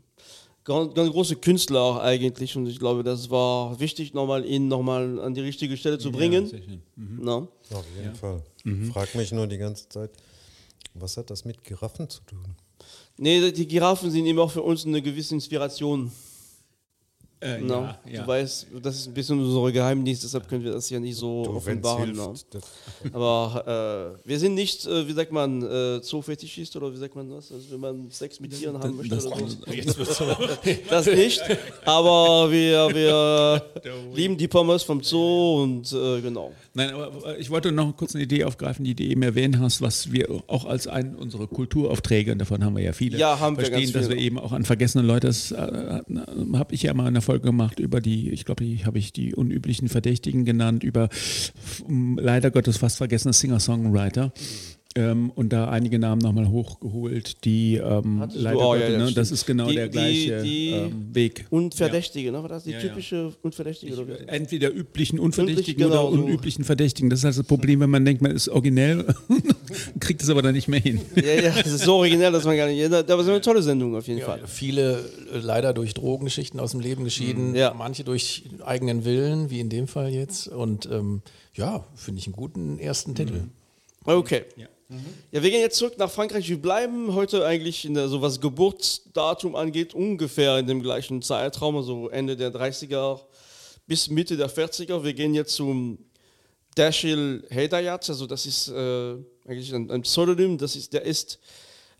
ganz, 0.64 0.94
ganz 0.94 1.10
große 1.10 1.36
Künstler 1.36 1.80
auch 1.80 1.98
eigentlich 1.98 2.56
und 2.56 2.66
ich 2.66 2.78
glaube, 2.78 3.02
das 3.02 3.30
war 3.30 3.78
wichtig, 3.80 4.14
nochmal 4.14 4.44
ihn 4.44 4.68
nochmal 4.68 5.20
an 5.20 5.34
die 5.34 5.40
richtige 5.40 5.76
Stelle 5.76 5.98
zu 5.98 6.12
bringen. 6.12 6.46
sehr 6.46 6.62
schön. 6.62 6.82
Na? 6.96 7.48
Auf 7.72 7.86
jeden 8.00 8.14
Fall. 8.14 8.42
Frag 8.92 9.14
mich 9.14 9.32
nur 9.32 9.46
die 9.46 9.58
ganze 9.58 9.88
Zeit, 9.88 10.10
was 10.94 11.16
hat 11.16 11.30
das 11.30 11.44
mit 11.44 11.62
Giraffen 11.64 12.08
zu 12.08 12.20
tun? 12.24 12.44
Nee, 13.16 13.52
die 13.52 13.66
Giraffen 13.66 14.10
sind 14.10 14.26
eben 14.26 14.38
auch 14.38 14.50
für 14.50 14.62
uns 14.62 14.86
eine 14.86 15.02
gewisse 15.02 15.34
Inspiration. 15.34 16.10
Äh, 17.42 17.58
Na? 17.60 17.98
ja, 18.06 18.12
ja. 18.12 18.22
Du 18.22 18.28
weißt, 18.28 18.66
das 18.82 18.96
ist 18.96 19.08
ein 19.08 19.14
bisschen 19.14 19.38
unser 19.40 19.72
Geheimnis, 19.72 20.20
deshalb 20.20 20.48
können 20.48 20.62
wir 20.62 20.70
das 20.72 20.88
ja 20.90 21.00
nicht 21.00 21.16
so 21.16 21.42
Du, 21.44 21.56
offenbaren. 21.56 22.12
na. 22.14 22.26
hilft, 22.26 22.54
das- 22.54 22.62
Aber 23.12 24.14
äh, 24.24 24.28
wir 24.28 24.38
sind 24.38 24.54
nicht, 24.54 24.86
äh, 24.86 25.08
wie 25.08 25.12
sagt 25.12 25.32
man, 25.32 25.60
äh, 25.62 26.00
Zoofetischist 26.00 26.76
oder 26.76 26.92
wie 26.92 26.96
sagt 26.98 27.16
man 27.16 27.28
das? 27.28 27.50
Also 27.50 27.70
wenn 27.72 27.80
man 27.80 28.10
Sex 28.10 28.38
mit 28.38 28.56
Tieren 28.56 28.78
haben 28.78 28.96
möchte 28.96 29.14
das- 29.16 29.24
so. 29.24 29.32
Aber- 30.24 30.48
Das 30.88 31.06
nicht. 31.06 31.42
Aber 31.84 32.50
wir, 32.50 32.88
wir 32.94 33.62
lieben 34.14 34.36
die 34.36 34.46
Pommes 34.48 34.84
vom 34.84 35.02
Zoo 35.02 35.62
und 35.64 35.92
äh, 35.92 36.20
genau. 36.20 36.52
Nein, 36.74 36.90
aber 36.90 37.38
ich 37.38 37.50
wollte 37.50 37.70
noch 37.70 37.94
kurz 37.96 38.14
eine 38.14 38.24
Idee 38.24 38.44
aufgreifen, 38.44 38.84
die 38.84 38.94
du 38.94 39.04
eben 39.04 39.22
erwähnt 39.22 39.58
hast, 39.58 39.82
was 39.82 40.10
wir 40.10 40.30
auch 40.46 40.64
als 40.64 40.86
einen 40.86 41.14
unserer 41.14 41.46
Kulturaufträge, 41.46 42.32
und 42.32 42.38
davon 42.38 42.64
haben 42.64 42.76
wir 42.76 42.82
ja 42.82 42.94
viele, 42.94 43.18
Ja, 43.18 43.38
haben 43.40 43.56
wir 43.58 43.66
verstehen, 43.66 43.92
ganz 43.92 44.06
dass 44.06 44.08
wir 44.08 44.16
eben 44.16 44.38
auch 44.38 44.52
an 44.52 44.64
vergessene 44.64 45.06
Leute, 45.06 45.26
das 45.26 45.52
äh, 45.52 45.56
habe 45.58 46.74
ich 46.74 46.82
ja 46.82 46.94
mal 46.94 47.08
in 47.08 47.14
der 47.14 47.22
Folge 47.22 47.46
gemacht 47.46 47.78
über 47.78 48.00
die, 48.00 48.30
ich 48.30 48.46
glaube, 48.46 48.64
die 48.64 48.86
habe 48.86 48.98
ich 48.98 49.12
die 49.12 49.34
unüblichen 49.34 49.88
Verdächtigen 49.88 50.46
genannt, 50.46 50.82
über 50.82 51.10
leider 51.88 52.50
Gottes 52.50 52.78
fast 52.78 52.96
vergessene 52.96 53.34
Singer-Songwriter. 53.34 54.32
Ähm, 54.94 55.30
und 55.34 55.54
da 55.54 55.70
einige 55.70 55.98
Namen 55.98 56.20
nochmal 56.20 56.48
hochgeholt, 56.50 57.44
die 57.46 57.76
ähm, 57.76 58.28
leider 58.34 58.58
auch, 58.58 58.74
ja, 58.76 58.88
ja, 58.90 58.98
ne, 58.98 59.12
das 59.12 59.30
ist 59.30 59.46
genau 59.46 59.68
Die- 59.68 59.76
der 59.76 59.86
die- 59.88 59.92
gleiche 59.92 60.42
die- 60.42 60.70
ähm, 60.70 61.14
Weg. 61.14 61.46
Unverdächtige, 61.48 62.30
ne? 62.30 62.42
War 62.42 62.50
das 62.50 62.64
die 62.64 62.72
Ja, 62.72 62.78
ja. 62.78 62.88
typische 62.88 63.32
Unverdächtige? 63.40 63.94
oder 63.94 64.06
wie? 64.08 64.28
Entweder 64.28 64.70
üblichen 64.70 65.18
Unverdächtigen 65.18 65.82
Unüblich, 65.84 65.98
genau, 65.98 66.08
oder 66.08 66.16
so. 66.18 66.24
unüblichen 66.24 66.64
Verdächtigen. 66.64 67.08
Das 67.08 67.20
ist 67.20 67.24
also 67.24 67.40
das 67.40 67.48
Problem, 67.48 67.80
wenn 67.80 67.88
man 67.88 68.04
denkt, 68.04 68.20
man 68.20 68.32
ist 68.32 68.50
originell, 68.50 69.06
kriegt 70.00 70.22
es 70.22 70.28
aber 70.28 70.42
dann 70.42 70.54
nicht 70.54 70.68
mehr 70.68 70.80
hin. 70.80 71.00
Ja, 71.16 71.22
ja, 71.40 71.50
das 71.52 71.66
ist 71.72 71.84
so 71.84 71.94
originell, 71.94 72.30
dass 72.32 72.44
man 72.44 72.56
gar 72.58 72.66
nicht. 72.66 72.78
Ja, 72.78 72.88
da- 72.90 72.98
aber 72.98 73.16
es 73.22 73.26
ist 73.26 73.30
eine 73.30 73.40
tolle 73.40 73.62
Sendung 73.62 73.96
auf 73.96 74.06
jeden 74.06 74.20
Ja, 74.20 74.26
Fall. 74.26 74.40
viele 74.46 74.98
äh, 75.32 75.38
leider 75.40 75.72
durch 75.72 75.94
Drogengeschichten 75.94 76.60
aus 76.60 76.72
dem 76.72 76.80
Leben 76.80 77.04
geschieden, 77.04 77.54
Ja. 77.54 77.72
manche 77.72 78.04
durch 78.04 78.44
eigenen 78.64 79.06
Willen, 79.06 79.48
wie 79.48 79.60
in 79.60 79.70
dem 79.70 79.86
Fall 79.88 80.10
jetzt. 80.10 80.48
Und 80.48 80.86
ähm, 80.92 81.22
ja, 81.54 81.86
finde 81.94 82.18
ich 82.20 82.26
einen 82.26 82.36
guten 82.36 82.78
ersten 82.78 83.14
Titel. 83.14 83.44
Okay. 84.04 84.42
Ja. 84.56 84.66
Wir 85.30 85.40
gehen 85.40 85.60
jetzt 85.60 85.78
zurück 85.78 85.98
nach 85.98 86.10
Frankreich. 86.10 86.48
Wir 86.48 86.60
bleiben 86.60 87.14
heute 87.14 87.44
eigentlich, 87.44 87.84
in 87.84 87.94
der, 87.94 88.08
so 88.08 88.20
was 88.20 88.40
Geburtsdatum 88.40 89.56
angeht, 89.56 89.94
ungefähr 89.94 90.58
in 90.58 90.66
dem 90.66 90.82
gleichen 90.82 91.22
Zeitraum, 91.22 91.76
also 91.76 92.08
Ende 92.08 92.36
der 92.36 92.52
30er 92.52 93.20
bis 93.86 94.08
Mitte 94.08 94.36
der 94.36 94.50
40er. 94.50 95.02
Wir 95.04 95.14
gehen 95.14 95.34
jetzt 95.34 95.54
zum 95.54 95.98
Dashil 96.74 97.44
Hedayat, 97.48 98.08
also 98.08 98.26
das 98.26 98.46
ist 98.46 98.68
äh, 98.68 99.14
eigentlich 99.46 99.74
ein, 99.74 99.90
ein 99.90 100.02
Pseudonym, 100.02 100.58
das 100.58 100.76
ist, 100.76 100.92
der 100.92 101.02
ist, 101.02 101.38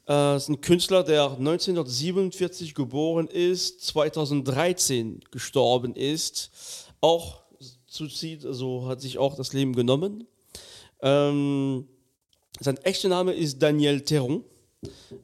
äh, 0.09 0.37
ist 0.37 0.49
ein 0.49 0.61
Künstler, 0.61 1.03
der 1.03 1.31
1947 1.33 2.75
geboren 2.75 3.29
ist, 3.29 3.85
2013 3.87 5.21
gestorben 5.31 5.95
ist, 5.95 6.51
auch 7.01 7.43
Suizid, 7.87 8.47
also 8.47 8.87
hat 8.87 9.03
sich 9.03 9.19
auch 9.19 9.37
das 9.37 9.53
Leben 9.53 9.75
genommen. 9.75 10.27
Ähm, 11.03 11.87
sein 12.63 12.77
echter 12.79 13.09
Name 13.09 13.33
ist 13.33 13.61
Daniel 13.61 14.01
Theron, 14.03 14.45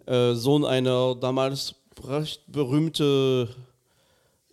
äh, 0.06 0.34
Sohn 0.34 0.64
einer 0.64 1.14
damals 1.14 1.74
recht 2.04 2.42
berühmten 2.50 3.48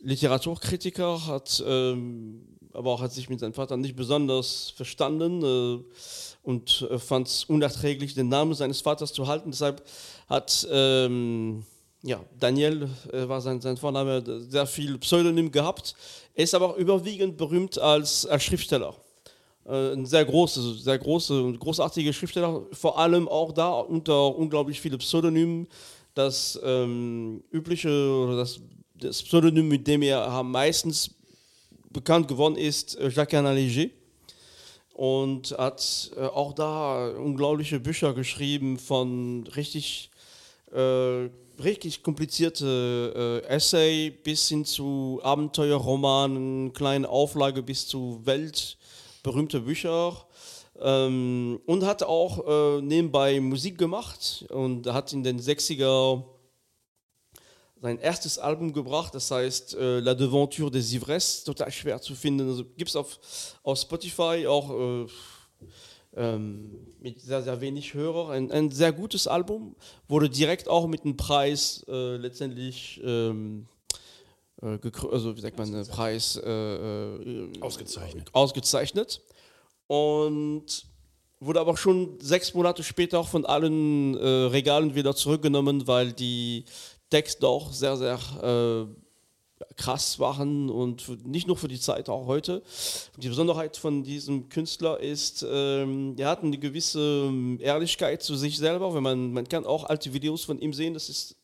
Literaturkritiker, 0.01 1.25
hat, 1.25 1.63
ähm, 1.65 2.57
aber 2.73 2.91
auch 2.91 3.01
hat 3.01 3.11
sich 3.11 3.29
mit 3.29 3.39
seinem 3.39 3.53
Vater 3.53 3.77
nicht 3.77 3.95
besonders 3.95 4.71
verstanden 4.75 5.43
äh, 5.43 5.83
und 6.43 6.87
äh, 6.89 6.99
fand 6.99 7.27
es 7.27 7.45
unerträglich, 7.45 8.13
den 8.13 8.29
Namen 8.29 8.53
seines 8.53 8.81
Vaters 8.81 9.13
zu 9.13 9.27
halten. 9.27 9.51
Deshalb 9.51 9.83
hat 10.27 10.67
ähm, 10.71 11.65
ja, 12.03 12.23
Daniel 12.39 12.89
äh, 13.11 13.27
war 13.27 13.41
sein, 13.41 13.61
sein 13.61 13.77
Vorname, 13.77 14.23
sehr 14.49 14.67
viel 14.67 14.97
Pseudonym 14.99 15.51
gehabt. 15.51 15.95
Er 16.35 16.43
ist 16.43 16.53
aber 16.53 16.69
auch 16.69 16.77
überwiegend 16.77 17.37
berühmt 17.37 17.79
als, 17.79 18.27
als 18.27 18.43
Schriftsteller 18.43 18.93
äh, 18.93 19.04
ein 19.67 20.05
sehr 20.05 20.23
große, 20.23 20.75
sehr 20.75 20.99
große 20.99 21.41
und 21.41 21.59
großartige 21.59 22.13
Schriftsteller, 22.13 22.63
vor 22.71 22.99
allem 22.99 23.27
auch 23.27 23.51
da 23.51 23.79
unter 23.79 24.35
unglaublich 24.35 24.79
viele 24.79 24.97
Pseudonymen. 24.97 25.67
Das 26.13 26.59
ähm, 26.63 27.43
übliche 27.51 27.89
oder 27.89 28.37
das, 28.37 28.59
das 28.93 29.23
Pseudonym, 29.23 29.67
mit 29.67 29.87
dem 29.87 30.01
er 30.01 30.43
meistens 30.43 31.11
bekannt 31.91 32.27
geworden 32.27 32.55
ist, 32.57 32.95
äh, 32.97 33.09
Jacques 33.09 33.33
Léger. 33.33 33.89
Und 34.93 35.51
hat 35.57 36.11
äh, 36.15 36.21
auch 36.21 36.53
da 36.53 37.09
unglaubliche 37.09 37.81
Bücher 37.81 38.13
geschrieben 38.13 38.77
von 38.77 39.45
richtig, 39.55 40.09
äh, 40.71 41.29
richtig 41.61 42.01
komplizierte 42.01 43.41
äh, 43.43 43.47
Essay 43.47 44.11
bis 44.11 44.47
hin 44.47 44.63
zu 44.63 45.19
Abenteuerromanen, 45.21 46.71
kleine 46.71 47.09
Auflage 47.09 47.61
bis 47.61 47.87
zu 47.87 48.21
weltberühmte 49.25 49.61
Bücher. 49.61 50.15
Ähm, 50.81 51.61
und 51.65 51.85
hat 51.85 52.03
auch 52.03 52.45
äh, 52.45 52.81
nebenbei 52.81 53.39
Musik 53.39 53.77
gemacht 53.77 54.45
und 54.49 54.85
hat 54.87 55.13
in 55.13 55.23
den 55.23 55.39
60er 55.39 56.21
sein 57.81 57.99
erstes 57.99 58.37
Album 58.37 58.73
gebracht, 58.73 59.15
das 59.15 59.31
heißt 59.31 59.75
äh, 59.75 59.99
La 59.99 60.13
Devanture 60.13 60.71
des 60.71 60.91
Ivresses, 60.91 61.45
total 61.45 61.71
schwer 61.71 62.01
zu 62.01 62.13
finden. 62.13 62.49
Also 62.49 62.65
gibt 62.65 62.89
es 62.89 62.95
auf, 62.95 63.17
auf 63.63 63.79
Spotify 63.79 64.45
auch 64.47 64.69
äh, 64.71 65.05
ähm, 66.17 66.71
mit 66.99 67.21
sehr, 67.21 67.41
sehr 67.41 67.61
wenig 67.61 67.93
Hörer. 67.93 68.31
Ein, 68.31 68.51
ein 68.51 68.69
sehr 68.69 68.91
gutes 68.91 69.27
Album, 69.27 69.75
wurde 70.09 70.29
direkt 70.29 70.67
auch 70.67 70.87
mit 70.87 71.05
einem 71.05 71.15
Preis 71.15 71.85
äh, 71.87 72.17
letztendlich, 72.17 72.99
ähm, 73.01 73.65
äh, 74.61 74.79
also 75.11 75.35
wie 75.35 75.41
sagt 75.41 75.57
man, 75.57 75.73
einen 75.73 75.87
Preis 75.87 76.37
äh, 76.37 76.49
äh, 76.49 77.61
Ausgezeichnet. 77.61 78.29
ausgezeichnet. 78.33 79.21
Und 79.87 80.85
wurde 81.39 81.59
aber 81.59 81.77
schon 81.77 82.19
sechs 82.19 82.53
Monate 82.53 82.83
später 82.83 83.19
auch 83.19 83.27
von 83.27 83.45
allen 83.45 84.15
äh, 84.17 84.27
Regalen 84.27 84.95
wieder 84.95 85.15
zurückgenommen, 85.15 85.87
weil 85.87 86.13
die 86.13 86.65
Texte 87.09 87.47
auch 87.47 87.71
sehr, 87.71 87.97
sehr 87.97 88.19
äh, 88.41 88.85
krass 89.77 90.19
waren 90.19 90.69
und 90.69 91.25
nicht 91.25 91.47
nur 91.47 91.57
für 91.57 91.67
die 91.67 91.79
Zeit, 91.79 92.09
auch 92.09 92.25
heute. 92.25 92.61
Die 93.17 93.29
Besonderheit 93.29 93.77
von 93.77 94.03
diesem 94.03 94.49
Künstler 94.49 94.99
ist, 94.99 95.45
ähm, 95.49 96.15
er 96.17 96.29
hat 96.29 96.43
eine 96.43 96.57
gewisse 96.57 97.25
ähm, 97.27 97.59
Ehrlichkeit 97.61 98.21
zu 98.23 98.35
sich 98.35 98.57
selber. 98.57 98.93
Wenn 98.93 99.03
man, 99.03 99.33
man 99.33 99.47
kann 99.47 99.65
auch 99.65 99.85
alte 99.85 100.13
Videos 100.13 100.43
von 100.43 100.59
ihm 100.59 100.73
sehen, 100.73 100.93
das 100.93 101.09
ist 101.09 101.35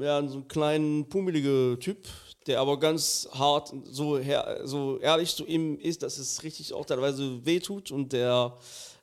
ja, 0.00 0.26
so 0.26 0.38
ein 0.38 0.48
kleiner, 0.48 1.04
pummeliger 1.04 1.78
Typ, 1.78 2.06
der 2.46 2.60
aber 2.60 2.78
ganz 2.78 3.28
hart, 3.32 3.72
so, 3.84 4.18
her, 4.18 4.60
so 4.64 4.98
ehrlich 4.98 5.34
zu 5.34 5.46
ihm 5.46 5.78
ist, 5.78 6.02
dass 6.02 6.18
es 6.18 6.42
richtig 6.42 6.72
auch 6.72 6.84
teilweise 6.84 7.44
wehtut 7.44 7.90
und 7.90 8.12
der 8.12 8.56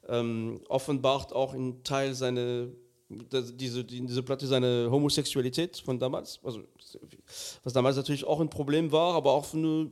ähm, 0.08 0.62
offenbart 0.68 1.34
auch 1.34 1.54
in 1.54 1.84
Teil 1.84 2.14
seine, 2.14 2.72
diese, 3.10 3.84
die, 3.84 4.06
diese 4.06 4.24
Platte 4.24 4.48
seine 4.48 4.88
Homosexualität 4.90 5.78
von 5.78 6.00
damals, 6.00 6.40
also 6.44 6.62
was 7.64 7.74
damals 7.74 7.96
natürlich 7.96 8.26
auch 8.26 8.40
ein 8.40 8.50
Problem 8.50 8.92
war, 8.92 9.16
aber 9.16 9.32
auch 9.32 9.54
eine, 9.54 9.92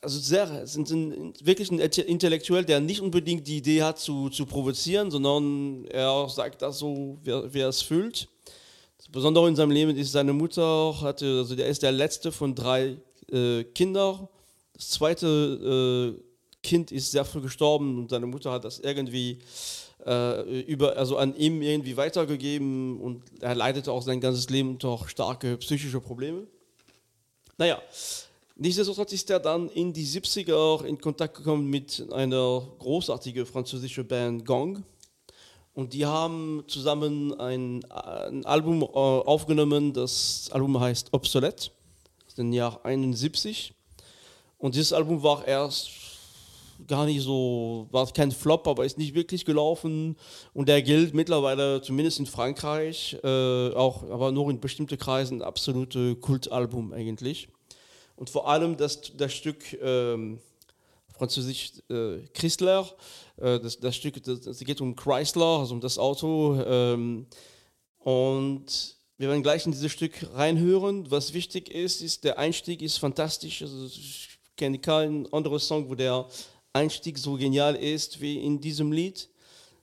also 0.00 0.18
sehr, 0.18 0.66
sind, 0.66 0.88
sind 0.88 1.46
wirklich 1.46 1.70
ein 1.70 1.78
Intellektuell, 1.78 2.64
der 2.64 2.80
nicht 2.80 3.00
unbedingt 3.00 3.46
die 3.46 3.58
Idee 3.58 3.82
hat 3.82 3.98
zu, 3.98 4.30
zu 4.30 4.46
provozieren, 4.46 5.10
sondern 5.10 5.84
er 5.86 6.28
sagt 6.28 6.62
das 6.62 6.78
so, 6.78 7.18
wie 7.22 7.60
er 7.60 7.68
es 7.68 7.82
fühlt. 7.82 8.28
Besondere 9.12 9.46
in 9.46 9.56
seinem 9.56 9.72
Leben 9.72 9.94
ist, 9.94 10.12
seine 10.12 10.32
Mutter 10.32 10.98
hatte, 11.02 11.26
also 11.40 11.54
der 11.54 11.66
ist 11.66 11.82
der 11.82 11.92
letzte 11.92 12.32
von 12.32 12.54
drei 12.54 12.96
äh, 13.30 13.62
Kindern. 13.64 14.26
Das 14.74 14.88
zweite 14.88 16.16
äh, 16.16 16.22
Kind 16.62 16.90
ist 16.90 17.12
sehr 17.12 17.26
früh 17.26 17.42
gestorben 17.42 17.98
und 17.98 18.08
seine 18.08 18.24
Mutter 18.24 18.50
hat 18.50 18.64
das 18.64 18.78
irgendwie 18.78 19.40
äh, 20.06 20.62
über, 20.62 20.96
also 20.96 21.18
an 21.18 21.36
ihm 21.36 21.60
irgendwie 21.60 21.98
weitergegeben 21.98 23.00
und 23.02 23.22
er 23.40 23.54
leidete 23.54 23.92
auch 23.92 24.02
sein 24.02 24.18
ganzes 24.18 24.48
Leben 24.48 24.70
unter 24.70 24.98
starke 25.06 25.58
psychische 25.58 26.00
Probleme. 26.00 26.46
Naja, 27.58 27.82
nichtsdestotrotz 28.56 29.12
ist 29.12 29.28
er 29.28 29.40
dann 29.40 29.68
in 29.68 29.92
die 29.92 30.06
70er 30.06 30.84
in 30.84 30.98
Kontakt 30.98 31.36
gekommen 31.36 31.68
mit 31.68 32.02
einer 32.12 32.66
großartigen 32.78 33.44
französischen 33.44 34.08
Band 34.08 34.46
Gong. 34.46 34.82
Und 35.74 35.94
die 35.94 36.04
haben 36.04 36.64
zusammen 36.66 37.38
ein, 37.40 37.84
ein 37.90 38.44
Album 38.44 38.82
äh, 38.82 38.86
aufgenommen, 38.86 39.92
das 39.92 40.50
Album 40.52 40.78
heißt 40.78 41.08
Obsolete, 41.12 41.70
aus 42.26 42.34
dem 42.34 42.52
Jahr 42.52 42.84
71. 42.84 43.72
Und 44.58 44.74
dieses 44.74 44.92
Album 44.92 45.22
war 45.22 45.46
erst 45.46 45.90
gar 46.86 47.06
nicht 47.06 47.22
so, 47.22 47.86
war 47.90 48.06
kein 48.12 48.32
Flop, 48.32 48.66
aber 48.68 48.84
ist 48.84 48.98
nicht 48.98 49.14
wirklich 49.14 49.44
gelaufen. 49.44 50.16
Und 50.52 50.68
der 50.68 50.82
gilt 50.82 51.14
mittlerweile, 51.14 51.80
zumindest 51.80 52.18
in 52.18 52.26
Frankreich, 52.26 53.16
äh, 53.24 53.72
auch, 53.72 54.02
aber 54.10 54.30
nur 54.30 54.50
in 54.50 54.60
bestimmten 54.60 54.98
Kreisen, 54.98 55.42
absolute 55.42 56.16
Kultalbum 56.16 56.92
eigentlich. 56.92 57.48
Und 58.16 58.28
vor 58.28 58.48
allem 58.48 58.76
das, 58.76 59.00
das 59.16 59.32
Stück 59.32 59.76
ähm, 59.82 60.38
französisch 61.22 61.74
äh, 61.88 62.18
Chrysler, 62.34 62.90
äh, 63.36 63.60
das, 63.60 63.78
das 63.78 63.94
Stück, 63.94 64.20
das, 64.24 64.40
das 64.40 64.58
geht 64.58 64.80
um 64.80 64.96
Chrysler, 64.96 65.60
also 65.60 65.72
um 65.72 65.80
das 65.80 65.96
Auto. 65.96 66.60
Ähm, 66.66 67.26
und 68.00 68.96
wir 69.18 69.28
werden 69.28 69.44
gleich 69.44 69.64
in 69.64 69.70
dieses 69.70 69.92
Stück 69.92 70.26
reinhören. 70.34 71.08
Was 71.12 71.32
wichtig 71.32 71.70
ist, 71.70 72.02
ist, 72.02 72.24
der 72.24 72.40
Einstieg 72.40 72.82
ist 72.82 72.98
fantastisch. 72.98 73.62
Also 73.62 73.86
ich 73.86 74.30
kenne 74.56 74.80
keinen 74.80 75.32
anderen 75.32 75.60
Song, 75.60 75.88
wo 75.88 75.94
der 75.94 76.26
Einstieg 76.72 77.16
so 77.18 77.34
genial 77.34 77.76
ist 77.76 78.20
wie 78.20 78.44
in 78.44 78.60
diesem 78.60 78.90
Lied. 78.90 79.28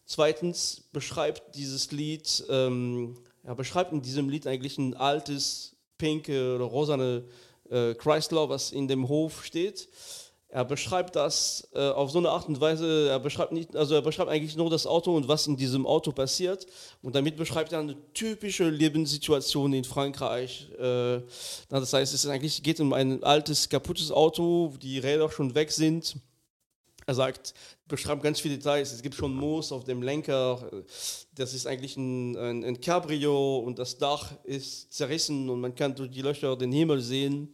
Zweitens 0.05 0.89
beschreibt 0.91 1.55
dieses 1.55 1.93
Lied, 1.93 2.43
ähm, 2.49 3.15
er 3.43 3.55
beschreibt 3.55 3.93
in 3.93 4.01
diesem 4.01 4.27
Lied 4.27 4.45
eigentlich 4.45 4.77
ein 4.77 4.93
altes, 4.93 5.77
pinke 5.97 6.55
oder 6.55 6.65
rosane 6.65 7.23
äh, 7.69 7.93
Chrysler, 7.93 8.49
was 8.49 8.73
in 8.73 8.89
dem 8.89 9.07
Hof 9.07 9.45
steht. 9.45 9.87
Er 10.51 10.65
beschreibt 10.65 11.15
das 11.15 11.67
äh, 11.75 11.89
auf 11.89 12.09
so 12.09 12.17
eine 12.17 12.31
Art 12.31 12.47
und 12.47 12.59
Weise, 12.59 13.07
er 13.07 13.19
beschreibt 13.19 13.51
nicht, 13.51 13.75
also 13.75 13.93
er 13.93 14.01
beschreibt 14.01 14.31
eigentlich 14.31 14.57
nur 14.57 14.71
das 14.71 14.87
Auto 14.87 15.15
und 15.15 15.27
was 15.27 15.45
in 15.45 15.55
diesem 15.55 15.85
Auto 15.85 16.11
passiert. 16.11 16.65
Und 17.03 17.15
damit 17.15 17.37
beschreibt 17.37 17.71
er 17.71 17.79
eine 17.79 17.95
typische 18.13 18.67
Lebenssituation 18.67 19.73
in 19.73 19.83
Frankreich. 19.83 20.67
Äh, 20.79 21.21
das 21.69 21.93
heißt, 21.93 22.15
es 22.15 22.25
eigentlich 22.25 22.63
geht 22.63 22.79
um 22.79 22.93
ein 22.93 23.23
altes, 23.23 23.69
kaputtes 23.69 24.11
Auto, 24.11 24.73
die 24.81 24.97
Räder 24.97 25.29
schon 25.29 25.53
weg 25.53 25.71
sind. 25.71 26.15
Er 27.05 27.13
sagt, 27.13 27.53
beschreibt 27.87 28.23
ganz 28.23 28.39
viele 28.39 28.57
Details. 28.57 28.91
Es 28.91 29.03
gibt 29.03 29.15
schon 29.15 29.35
Moos 29.35 29.71
auf 29.71 29.83
dem 29.83 30.01
Lenker. 30.01 30.67
Das 31.35 31.53
ist 31.53 31.67
eigentlich 31.67 31.95
ein, 31.95 32.35
ein, 32.35 32.63
ein 32.63 32.81
Cabrio 32.81 33.59
und 33.59 33.77
das 33.77 33.99
Dach 33.99 34.31
ist 34.45 34.93
zerrissen 34.93 35.47
und 35.47 35.61
man 35.61 35.75
kann 35.75 35.93
durch 35.93 36.09
die 36.09 36.21
Löcher 36.23 36.55
den 36.55 36.71
Himmel 36.71 37.01
sehen. 37.01 37.53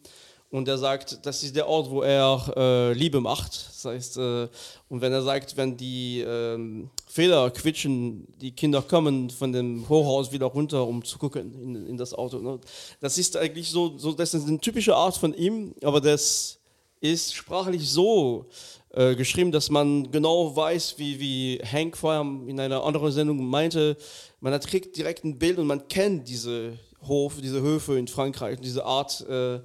Und 0.55 0.69
er 0.69 0.77
sagt, 0.77 1.25
das 1.25 1.43
ist 1.43 1.53
der 1.53 1.67
Ort, 1.67 1.89
wo 1.89 2.01
er 2.01 2.53
äh, 2.55 2.93
Liebe 2.93 3.19
macht. 3.19 3.51
Das 3.51 3.83
heißt, 3.83 4.17
äh, 4.19 4.47
und 4.87 5.01
wenn 5.01 5.11
er 5.11 5.21
sagt, 5.21 5.57
wenn 5.57 5.75
die 5.75 6.21
ähm, 6.21 6.89
Fehler 7.07 7.51
quitschen, 7.51 8.25
die 8.39 8.51
Kinder 8.51 8.81
kommen 8.81 9.29
von 9.29 9.51
dem 9.51 9.83
Hochhaus 9.89 10.31
wieder 10.31 10.45
runter, 10.45 10.87
um 10.87 11.03
zu 11.03 11.17
gucken 11.17 11.53
in, 11.61 11.87
in 11.87 11.97
das 11.97 12.13
Auto. 12.13 12.39
Ne? 12.39 12.57
Das 13.01 13.17
ist 13.17 13.35
eigentlich 13.35 13.69
so, 13.69 13.97
so, 13.97 14.13
das 14.13 14.33
ist 14.33 14.47
eine 14.47 14.57
typische 14.61 14.95
Art 14.95 15.17
von 15.17 15.33
ihm, 15.33 15.75
aber 15.83 15.99
das 15.99 16.57
ist 17.01 17.35
sprachlich 17.35 17.89
so 17.89 18.45
äh, 18.93 19.13
geschrieben, 19.13 19.51
dass 19.51 19.69
man 19.69 20.09
genau 20.09 20.55
weiß, 20.55 20.95
wie, 20.97 21.19
wie 21.19 21.61
Hank 21.69 21.97
vorher 21.97 22.21
in 22.21 22.57
einer 22.61 22.81
anderen 22.81 23.11
Sendung 23.11 23.45
meinte, 23.45 23.97
man 24.39 24.57
kriegt 24.61 24.95
direkt 24.95 25.25
ein 25.25 25.37
Bild 25.37 25.57
und 25.57 25.67
man 25.67 25.85
kennt 25.89 26.29
diese, 26.29 26.79
Hof, 27.07 27.35
diese 27.41 27.61
Höfe 27.61 27.97
in 27.97 28.07
Frankreich, 28.07 28.59
diese 28.59 28.85
Art. 28.85 29.21
Äh, 29.21 29.59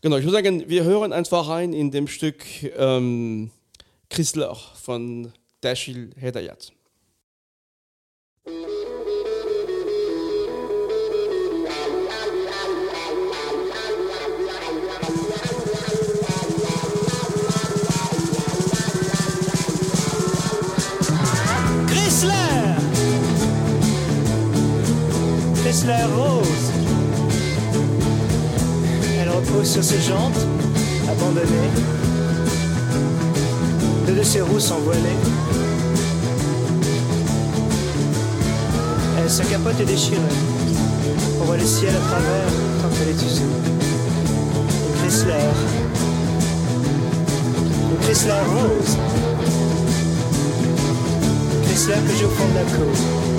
genau, 0.00 0.16
ich 0.16 0.24
würde 0.24 0.32
sagen, 0.32 0.64
wir 0.68 0.84
hören 0.84 1.12
einfach 1.12 1.48
rein 1.48 1.72
in 1.72 1.90
dem 1.90 2.06
Stück 2.06 2.44
ähm, 2.76 3.50
Chrysler 4.10 4.56
von 4.74 5.32
Dashil 5.60 6.10
Hedayat. 6.16 6.72
Chrysler 21.86 22.76
Chrysler 25.62 26.06
Rose 26.14 26.87
repose 29.38 29.70
sur 29.70 29.84
ses 29.84 30.00
jantes, 30.00 30.40
abandonnées. 31.08 31.72
Deux 34.06 34.14
de 34.14 34.22
ses 34.22 34.40
roues 34.40 34.58
sont 34.58 34.78
voilées. 34.78 35.20
Elle, 39.18 39.30
sa 39.30 39.44
capote 39.44 39.78
est 39.80 39.84
déchirée. 39.84 40.18
On 41.40 41.44
voit 41.44 41.56
le 41.56 41.64
ciel 41.64 41.94
à 41.94 42.00
travers 42.08 42.48
tant 42.82 42.88
qu'elle 42.96 43.10
est 43.10 43.22
usée. 43.22 43.42
Le 44.84 44.98
Chrysler. 44.98 45.50
Le 47.90 47.96
Chrysler 48.04 48.42
rose. 48.54 48.96
Chrysler 51.64 51.94
que 51.94 52.16
j'ai 52.18 52.24
au 52.24 52.30
fond 52.30 52.48
de 52.48 52.54
la 52.54 52.64
cour. 52.76 53.37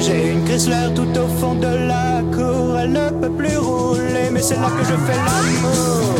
J'ai 0.00 0.30
une 0.30 0.44
Chrysler 0.44 0.94
tout 0.94 1.02
au 1.18 1.26
fond 1.40 1.54
de 1.56 1.66
la 1.66 2.22
cour, 2.32 2.78
elle 2.78 2.92
ne 2.92 3.10
peut 3.10 3.30
plus 3.30 3.56
rouler, 3.56 4.30
mais 4.30 4.40
c'est 4.40 4.54
là 4.54 4.68
que 4.78 4.84
je 4.84 4.94
fais 5.06 5.16
l'amour. 5.16 6.14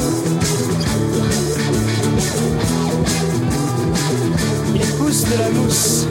Il 4.75 4.87
pousse 4.99 5.23
de 5.25 5.39
la 5.39 5.51
mousse. 5.51 6.07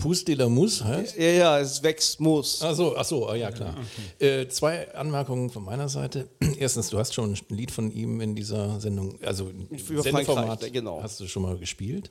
Epus 0.00 0.24
de 0.24 0.34
la 0.34 0.48
Mousse 0.48 0.82
heißt? 0.82 1.18
Ja, 1.18 1.28
ja, 1.30 1.60
es 1.60 1.82
wächst 1.82 2.20
Moos. 2.20 2.62
Ach 2.62 2.74
so, 2.74 2.96
ach 2.96 3.04
so, 3.04 3.28
ah, 3.28 3.34
ja 3.36 3.50
klar. 3.50 3.74
Äh, 4.18 4.48
zwei 4.48 4.92
Anmerkungen 4.94 5.50
von 5.50 5.62
meiner 5.62 5.90
Seite. 5.90 6.28
Erstens, 6.58 6.88
du 6.88 6.98
hast 6.98 7.12
schon 7.12 7.32
ein 7.32 7.38
Lied 7.50 7.70
von 7.70 7.90
ihm 7.90 8.20
in 8.22 8.34
dieser 8.34 8.80
Sendung, 8.80 9.18
also 9.22 9.50
im 9.50 9.66
Über 9.66 10.02
Sendeformat 10.02 10.72
genau. 10.72 11.02
hast 11.02 11.20
du 11.20 11.26
schon 11.26 11.42
mal 11.42 11.58
gespielt. 11.58 12.10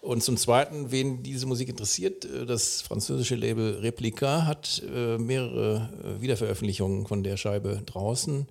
Und 0.00 0.22
zum 0.24 0.38
Zweiten, 0.38 0.90
wen 0.90 1.22
diese 1.22 1.46
Musik 1.46 1.68
interessiert, 1.68 2.24
äh, 2.24 2.46
das 2.46 2.82
französische 2.82 3.36
Label 3.36 3.78
Replica 3.78 4.46
hat 4.46 4.82
äh, 4.92 5.16
mehrere 5.18 5.88
äh, 6.02 6.20
Wiederveröffentlichungen 6.20 7.06
von 7.06 7.22
der 7.22 7.36
Scheibe 7.36 7.80
draußen. 7.86 8.48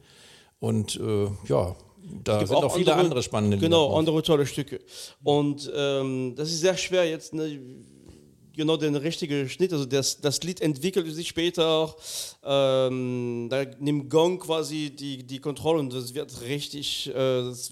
Und 0.60 0.96
äh, 0.96 1.28
ja, 1.50 1.76
da 2.24 2.38
gibt 2.38 2.50
sind 2.50 2.58
auch 2.58 2.76
viele 2.76 2.94
andere, 2.96 3.22
spannende 3.24 3.58
Lieder 3.58 3.68
Genau, 3.68 3.88
drauf. 3.90 4.00
andere 4.00 4.24
tolle 4.24 4.46
Stücke. 4.46 4.80
Und 5.24 5.70
ähm, 5.76 6.34
das 6.36 6.50
ist 6.50 6.62
sehr 6.62 6.78
schwer 6.78 7.08
jetzt 7.10 7.34
ne, 7.34 7.60
genau 8.60 8.78
den 8.78 8.96
richtigen 8.96 9.50
Schnitt. 9.50 9.74
Also 9.74 9.86
das, 9.86 10.22
das 10.22 10.44
Lied 10.44 10.62
entwickelt 10.62 11.12
sich 11.14 11.30
später. 11.30 11.96
Ähm, 12.44 13.48
da 13.50 13.66
nimmt 13.80 14.10
Gong 14.10 14.38
quasi 14.38 14.92
die, 14.92 15.24
die 15.24 15.40
Kontrolle 15.40 15.80
und 15.80 15.94
das 15.94 16.14
wird 16.14 16.42
richtig, 16.42 17.10
äh, 17.10 17.14
das, 17.14 17.72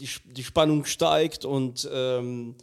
die, 0.00 0.08
die 0.34 0.42
Spannung 0.44 0.84
steigt 0.84 1.44
und 1.44 1.88
ähm, 1.92 2.56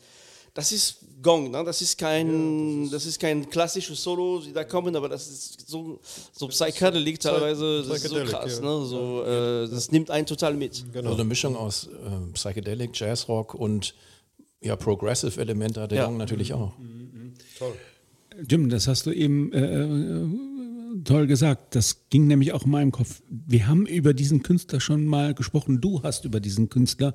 das 0.53 0.71
ist 0.71 0.99
Gong, 1.21 1.51
ne? 1.51 1.63
das, 1.63 1.81
ist 1.81 1.97
kein, 1.97 2.89
das, 2.89 3.05
ist 3.05 3.19
kein 3.19 3.49
klassisches 3.49 4.01
Solo, 4.01 4.41
die 4.41 4.53
da 4.53 4.63
kommen, 4.63 4.95
aber 4.95 5.09
das 5.09 5.27
ist 5.27 5.67
so, 5.67 5.99
so 6.31 6.47
psychedelic 6.47 7.19
teilweise, 7.19 7.83
das 7.83 8.03
ist 8.03 8.09
so 8.09 8.23
krass. 8.23 8.59
ja. 8.59 8.65
Ne? 8.65 8.85
So, 8.85 9.23
äh, 9.23 9.69
das 9.69 9.91
nimmt 9.91 10.11
einen 10.11 10.25
total 10.25 10.53
mit. 10.53 10.85
Genau. 10.93 11.09
So 11.09 11.15
eine 11.15 11.25
Mischung 11.25 11.55
aus 11.55 11.87
äh, 11.87 12.33
Psychedelic, 12.33 12.97
Jazzrock 12.97 13.53
und 13.53 13.93
ja, 14.61 14.75
Progressive 14.75 15.39
Elemente 15.39 15.81
hat 15.81 15.91
der 15.91 15.99
Ja. 15.99 16.05
Gong 16.05 16.17
natürlich 16.17 16.53
auch. 16.53 16.73
Jim, 18.47 18.69
das 18.69 18.87
hast 18.87 19.05
du 19.05 19.11
eben 19.11 19.51
äh, 19.53 19.83
äh, 19.83 20.27
toll 21.03 21.27
gesagt. 21.27 21.75
Das 21.75 22.09
ging 22.09 22.27
nämlich 22.27 22.51
auch 22.53 22.65
in 22.65 22.71
meinem 22.71 22.91
Kopf. 22.91 23.21
Wir 23.29 23.67
haben 23.67 23.85
über 23.85 24.13
diesen 24.13 24.43
Künstler 24.43 24.79
schon 24.79 25.05
mal 25.05 25.33
gesprochen. 25.33 25.79
Du 25.81 26.03
hast 26.03 26.25
über 26.25 26.39
diesen 26.39 26.69
Künstler 26.69 27.13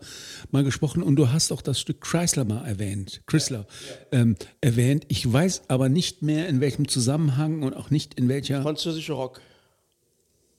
mal 0.50 0.64
gesprochen 0.64 1.02
und 1.02 1.16
du 1.16 1.30
hast 1.30 1.52
auch 1.52 1.62
das 1.62 1.80
Stück 1.80 2.00
Chrysler 2.00 2.44
mal 2.44 2.66
erwähnt. 2.66 3.22
Chrysler 3.26 3.66
ähm, 4.12 4.36
erwähnt. 4.60 5.04
Ich 5.08 5.30
weiß 5.30 5.62
aber 5.68 5.88
nicht 5.88 6.22
mehr 6.22 6.48
in 6.48 6.60
welchem 6.60 6.88
Zusammenhang 6.88 7.62
und 7.62 7.74
auch 7.74 7.90
nicht 7.90 8.14
in 8.14 8.28
welcher. 8.28 8.62
Französischer 8.62 9.14
Rock. 9.14 9.40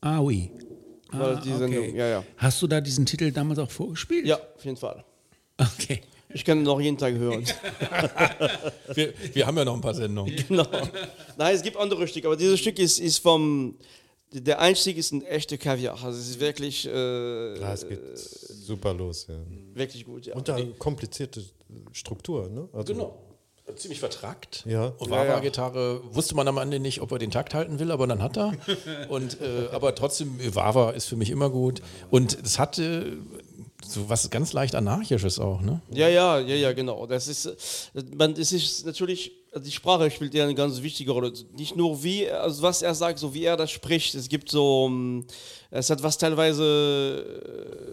Ah, 0.02 0.20
oui. 0.20 0.52
Ah, 1.12 1.42
Sendung, 1.44 1.96
ja, 1.96 2.08
ja. 2.08 2.24
Hast 2.38 2.62
du 2.62 2.68
da 2.68 2.80
diesen 2.82 3.06
Titel 3.06 3.32
damals 3.32 3.60
auch 3.60 3.70
vorgespielt? 3.70 4.26
Ja, 4.26 4.38
auf 4.56 4.64
jeden 4.64 4.78
Fall. 4.78 5.04
Okay. 5.58 6.02
Ich 6.34 6.46
kann 6.46 6.60
ihn 6.60 6.64
noch 6.64 6.80
jeden 6.80 6.98
Tag 6.98 7.14
hören. 7.16 7.44
Wir, 8.94 9.14
wir 9.34 9.48
haben 9.48 9.58
ja 9.58 9.66
noch 9.66 9.76
ein 9.76 9.82
paar 9.82 9.94
Sendungen. 9.94 10.36
genau. 10.48 10.66
Nein, 11.38 11.56
es 11.56 11.62
gibt 11.62 11.78
andere 11.78 12.08
Stücke, 12.08 12.28
aber 12.28 12.36
dieses 12.38 12.60
Stück 12.60 12.78
ist, 12.80 13.00
ist 13.00 13.20
vom. 13.20 13.76
Der 14.34 14.60
Einstieg 14.62 14.98
ist 14.98 15.12
ein 15.12 15.24
echter 15.24 15.58
Kaviar. 15.58 15.94
Also 16.04 16.18
es 16.20 16.30
ist 16.30 16.40
wirklich, 16.40 16.88
äh, 16.88 17.60
Ja, 17.60 17.74
es 17.74 17.86
geht 17.88 18.00
super 18.18 18.94
los. 18.94 19.28
Ja. 19.28 19.36
wirklich 19.74 20.06
gut. 20.06 20.26
Ja. 20.26 20.36
Und 20.36 20.50
eine 20.50 20.68
komplizierte 20.68 21.44
Struktur. 21.92 22.48
Ne? 22.50 22.70
Also 22.74 22.94
Genau. 22.94 23.18
Ziemlich 23.76 24.00
vertrackt. 24.02 24.66
Ja. 24.68 24.88
Und 24.98 25.10
Wawa-Gitarre 25.12 26.02
wusste 26.14 26.36
man 26.36 26.46
am 26.50 26.58
Ende 26.58 26.80
nicht, 26.80 27.00
ob 27.02 27.12
er 27.14 27.20
den 27.20 27.32
Takt 27.32 27.54
halten 27.54 27.80
will, 27.80 27.92
aber 27.92 28.06
dann 28.06 28.22
hat 28.22 28.38
er. 28.38 28.52
Und, 29.08 29.40
äh, 29.40 29.70
aber 29.72 29.96
trotzdem, 29.96 30.38
Wawa 30.54 30.92
ist 30.92 31.06
für 31.06 31.16
mich 31.16 31.30
immer 31.30 31.50
gut. 31.50 31.82
Und 32.10 32.38
es 32.44 32.60
hatte 32.60 33.18
so 33.86 34.10
was 34.10 34.30
ganz 34.30 34.54
leicht 34.54 34.76
Anarchisches 34.76 35.40
auch, 35.40 35.62
ne? 35.62 35.82
Ja, 35.92 36.08
ja, 36.08 36.40
ja, 36.40 36.56
ja, 36.56 36.74
genau. 36.74 37.06
Das 37.06 37.28
ist, 37.28 37.92
man, 38.16 38.34
es 38.34 38.52
ist 38.52 38.86
natürlich, 38.86 39.32
also 39.52 39.66
die 39.66 39.72
Sprache 39.72 40.10
spielt 40.12 40.34
ja 40.34 40.44
eine 40.44 40.56
ganz 40.56 40.82
wichtige 40.82 41.12
Rolle. 41.12 41.34
Nicht 41.56 41.76
nur 41.76 42.04
wie, 42.04 42.30
also 42.30 42.62
was 42.62 42.82
er 42.82 42.96
sagt, 42.96 43.20
so 43.20 43.34
wie 43.34 43.44
er 43.44 43.58
das 43.58 43.72
spricht. 43.72 44.16
Es 44.16 44.30
gibt 44.30 44.50
so, 44.50 44.88
ähm, 44.90 45.26
es 45.70 45.90
hat 45.90 46.04
was 46.04 46.18
teilweise, 46.18 46.64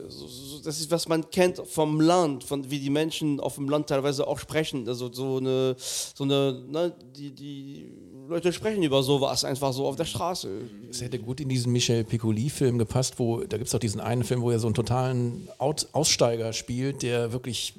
äh, 0.07 0.11
so, 0.11 0.61
das 0.65 0.81
ist 0.81 0.91
was 0.91 1.09
man 1.09 1.31
kennt 1.31 1.63
vom 1.67 2.01
Land, 2.01 2.45
von 2.45 2.71
wie 2.71 2.81
die 2.81 2.91
Menschen 2.91 3.41
auf 3.41 3.55
dem 3.57 3.69
Land 3.69 3.89
teilweise 3.89 4.27
auch 4.27 4.39
sprechen. 4.39 4.89
Also 4.89 5.13
so 5.13 5.39
eine, 5.39 5.77
so 5.79 6.25
eine, 6.25 6.63
ne, 6.69 6.95
die, 7.17 7.31
die 7.31 7.87
Leute 8.29 8.53
sprechen 8.53 8.83
über 8.83 9.03
sowas 9.03 9.45
einfach 9.45 9.73
so 9.73 9.87
auf 9.87 9.97
der 9.97 10.05
Straße. 10.05 10.49
Es 10.91 11.01
hätte 11.01 11.19
gut 11.19 11.41
in 11.41 11.49
diesen 11.49 11.73
Michel 11.73 12.05
Piccoli-Film 12.05 12.79
gepasst, 12.79 13.19
wo 13.19 13.39
da 13.39 13.57
gibt 13.57 13.67
es 13.67 13.73
doch 13.73 13.79
diesen 13.79 14.01
einen 14.01 14.23
Film, 14.23 14.43
wo 14.43 14.51
er 14.51 14.59
so 14.59 14.67
einen 14.67 14.75
totalen 14.75 15.49
Out 15.59 15.89
Aussteiger 15.93 16.53
spielt, 16.53 17.03
der 17.03 17.33
wirklich 17.33 17.75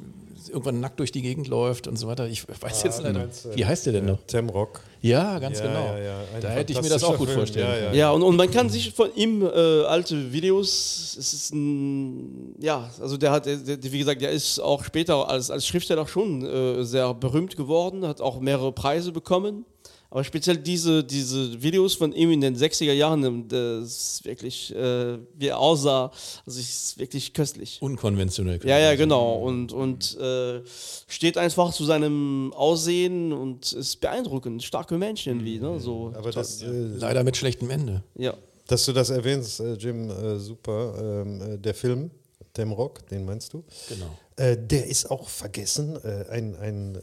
irgendwann 0.48 0.80
nackt 0.80 1.00
durch 1.00 1.12
die 1.12 1.22
Gegend 1.22 1.48
läuft 1.48 1.88
und 1.88 1.98
so 1.98 2.08
weiter. 2.08 2.28
Ich 2.28 2.46
weiß 2.48 2.84
jetzt 2.84 3.04
leider. 3.04 3.28
Wie 3.54 3.66
heißt 3.66 3.86
der 3.86 3.94
denn 3.94 4.06
noch? 4.06 4.20
Tamrock. 4.26 4.82
Ja, 5.02 5.40
ganz 5.40 5.60
Ja, 5.60 5.68
genau. 5.68 5.86
ja, 5.86 6.00
ja. 6.00 6.20
Da 6.42 6.50
hätte 6.50 6.74
ich 6.74 6.82
mir 6.82 6.90
das 6.90 7.04
auch 7.04 7.18
gut 7.18 7.30
vorstellen 7.30 7.68
Film. 7.68 7.80
Ja, 7.80 7.86
können. 7.86 7.98
Ja, 7.98 8.12
und, 8.12 8.24
und 8.24 8.36
man 8.36 8.50
kann 8.52 8.70
sich 8.70 8.92
von 8.92 9.14
ihm 9.16 9.44
äh, 9.44 9.84
alte 9.84 10.34
Videos, 10.34 11.16
es 11.18 11.34
ist 11.34 11.54
ein, 11.54 12.56
ja, 12.60 12.90
also 13.00 13.16
der 13.18 13.32
hat, 13.32 13.46
der, 13.46 13.58
der, 13.58 13.92
wie 13.92 14.00
gesagt, 14.00 14.22
der 14.22 14.32
ist 14.32 14.60
auch 14.60 14.84
später 14.84 15.30
als, 15.30 15.52
als 15.52 15.66
Schriftsteller 15.66 16.08
schon 16.08 16.44
äh, 16.46 16.84
sehr 16.84 17.14
berühmt 17.14 17.56
geworden, 17.56 18.06
hat 18.06 18.20
auch 18.20 18.40
mehrere 18.40 18.72
Preise 18.72 19.12
bekommen. 19.12 19.66
Aber 20.12 20.24
speziell 20.24 20.58
diese, 20.58 21.04
diese 21.04 21.62
Videos 21.62 21.94
von 21.94 22.12
ihm 22.14 22.32
in 22.32 22.42
den 22.42 22.56
60er 22.56 22.94
Jahren, 22.94 23.48
das 23.48 23.90
ist 24.18 24.26
wirklich, 24.26 24.74
äh, 24.76 25.20
wie 25.36 25.48
er 25.48 25.60
aussah, 25.60 26.12
also 26.46 26.60
ist 26.60 26.98
wirklich 26.98 27.32
köstlich. 27.34 27.78
Unkonventionell. 27.80 28.60
Ja, 28.66 28.80
ja, 28.80 28.96
genau. 28.96 29.36
Und, 29.36 29.72
und 29.72 30.18
äh, 30.18 30.62
steht 31.08 31.38
einfach 31.38 31.72
zu 31.74 31.86
seinem 31.86 32.52
Aussehen 32.56 33.32
und 33.34 33.72
ist 33.74 33.98
beeindruckend. 33.98 34.64
Starke 34.64 34.98
Menschen 34.98 35.46
wie, 35.46 35.60
ne? 35.60 35.80
So, 35.80 36.12
Aber 36.16 36.32
das, 36.32 36.64
äh, 36.64 36.68
Leider 36.98 37.24
mit 37.24 37.38
schlechtem 37.38 37.70
Ende. 37.70 38.04
ja. 38.16 38.34
dass 38.68 38.86
du 38.86 38.94
das 38.94 39.10
erwähnst, 39.12 39.60
äh, 39.60 39.74
Jim, 39.74 40.10
äh, 40.10 40.38
super. 40.40 41.24
Ähm, 41.26 41.42
äh, 41.42 41.58
der 41.58 41.74
Film, 41.76 42.10
Tamrock, 42.54 43.08
den 43.10 43.26
meinst 43.26 43.54
du? 43.54 43.64
Genau. 43.88 44.18
Äh, 44.40 44.58
der 44.58 44.88
ist 44.88 45.12
auch 45.12 45.28
vergessen. 45.28 45.98
Äh, 46.02 46.30
ein 46.30 46.56
ein 46.56 46.96
äh, 46.96 47.02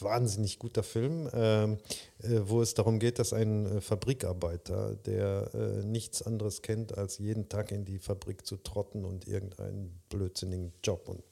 wahnsinnig 0.00 0.58
guter 0.58 0.82
Film, 0.82 1.28
ähm, 1.32 1.78
äh, 2.22 2.40
wo 2.44 2.60
es 2.60 2.74
darum 2.74 2.98
geht, 2.98 3.18
dass 3.18 3.32
ein 3.32 3.78
äh, 3.78 3.80
Fabrikarbeiter, 3.80 4.96
der 5.06 5.50
äh, 5.54 5.84
nichts 5.84 6.20
anderes 6.20 6.60
kennt, 6.60 6.96
als 6.98 7.18
jeden 7.18 7.48
Tag 7.48 7.72
in 7.72 7.86
die 7.86 7.98
Fabrik 7.98 8.44
zu 8.46 8.58
trotten 8.58 9.06
und 9.06 9.26
irgendeinen 9.26 9.98
blödsinnigen 10.10 10.72
Job 10.84 11.08
und 11.08 11.22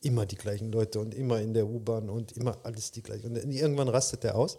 immer 0.00 0.26
die 0.26 0.36
gleichen 0.36 0.70
Leute 0.70 1.00
und 1.00 1.12
immer 1.12 1.40
in 1.40 1.54
der 1.54 1.66
U-Bahn 1.66 2.08
und 2.08 2.30
immer 2.32 2.58
alles 2.62 2.92
die 2.92 3.02
gleichen. 3.02 3.36
Und 3.36 3.52
irgendwann 3.52 3.88
rastet 3.88 4.24
er 4.24 4.36
aus 4.36 4.58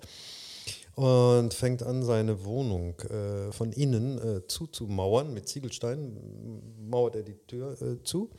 und 0.96 1.54
fängt 1.54 1.82
an, 1.82 2.04
seine 2.04 2.44
Wohnung 2.46 3.00
äh, 3.00 3.52
von 3.52 3.72
innen 3.72 4.18
äh, 4.20 4.48
zuzumauern 4.48 5.34
mit 5.34 5.48
Ziegelsteinen, 5.48 6.90
mauert 6.90 7.16
er 7.16 7.24
die 7.24 7.38
Tür 7.48 7.82
äh, 7.82 8.04
zu. 8.04 8.30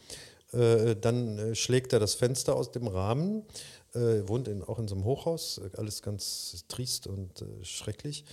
Äh, 0.54 0.96
dann 0.96 1.38
äh, 1.38 1.54
schlägt 1.54 1.92
er 1.92 2.00
das 2.00 2.14
Fenster 2.14 2.54
aus 2.54 2.70
dem 2.70 2.86
Rahmen, 2.86 3.42
äh, 3.94 4.26
wohnt 4.26 4.48
in, 4.48 4.62
auch 4.62 4.78
in 4.78 4.88
so 4.88 4.94
einem 4.94 5.04
Hochhaus, 5.04 5.60
alles 5.76 6.02
ganz 6.02 6.64
triest 6.68 7.06
und 7.06 7.44
schrecklich. 7.62 8.24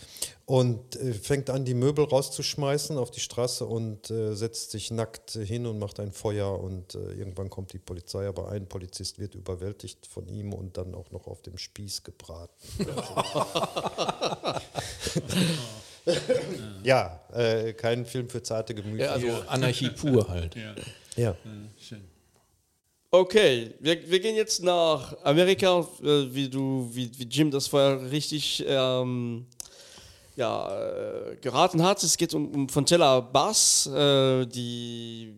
Und 0.45 0.95
fängt 1.21 1.49
an, 1.49 1.65
die 1.65 1.73
Möbel 1.73 2.05
rauszuschmeißen 2.05 2.97
auf 2.97 3.11
die 3.11 3.19
Straße 3.21 3.65
und 3.65 4.07
setzt 4.07 4.71
sich 4.71 4.91
nackt 4.91 5.31
hin 5.31 5.65
und 5.65 5.79
macht 5.79 6.01
ein 6.01 6.11
Feuer. 6.11 6.59
Und 6.59 6.95
irgendwann 6.95 7.49
kommt 7.49 7.71
die 7.71 7.79
Polizei, 7.79 8.27
aber 8.27 8.49
ein 8.49 8.67
Polizist 8.67 9.17
wird 9.17 9.35
überwältigt 9.35 10.07
von 10.07 10.27
ihm 10.27 10.51
und 10.51 10.75
dann 10.75 10.93
auch 10.93 11.11
noch 11.11 11.27
auf 11.27 11.41
dem 11.41 11.57
Spieß 11.57 12.03
gebraten. 12.03 12.51
ja, 16.83 17.19
äh, 17.33 17.73
kein 17.73 18.05
Film 18.05 18.29
für 18.29 18.41
zarte 18.41 18.73
Gemüter. 18.73 19.05
Ja, 19.05 19.11
also 19.11 19.27
Anarchie 19.47 19.89
pur 19.89 20.27
halt. 20.27 20.55
ja. 21.15 21.35
Okay, 23.13 23.73
wir, 23.81 24.09
wir 24.09 24.19
gehen 24.21 24.37
jetzt 24.37 24.63
nach 24.63 25.13
Amerika, 25.23 25.85
äh, 26.01 26.33
wie 26.33 26.49
du, 26.49 26.89
wie, 26.93 27.11
wie 27.17 27.25
Jim 27.25 27.51
das 27.51 27.67
vorher 27.67 28.09
richtig 28.09 28.63
ähm, 28.65 29.45
ja, 30.37 30.69
äh, 30.69 31.35
geraten 31.41 31.83
hat. 31.83 32.01
Es 32.03 32.15
geht 32.15 32.33
um, 32.33 32.47
um 32.53 32.69
Fontella 32.69 33.19
Bass, 33.19 33.87
äh, 33.87 34.45
die 34.45 35.33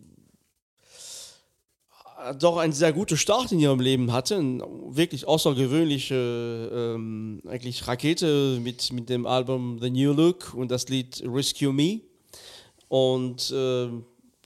doch 2.32 2.56
einen 2.56 2.72
sehr 2.72 2.92
guten 2.92 3.16
Start 3.16 3.52
in 3.52 3.60
ihrem 3.60 3.80
Leben 3.80 4.12
hatte, 4.12 4.36
eine 4.36 4.64
wirklich 4.88 5.26
außergewöhnliche 5.26 6.70
ähm, 6.72 7.42
eigentlich 7.46 7.86
Rakete 7.86 8.58
mit, 8.62 8.92
mit 8.92 9.08
dem 9.08 9.26
Album 9.26 9.78
The 9.80 9.90
New 9.90 10.12
Look 10.12 10.54
und 10.54 10.70
das 10.70 10.88
Lied 10.88 11.22
Rescue 11.26 11.72
Me. 11.72 12.00
Und 12.88 13.50
äh, 13.50 13.86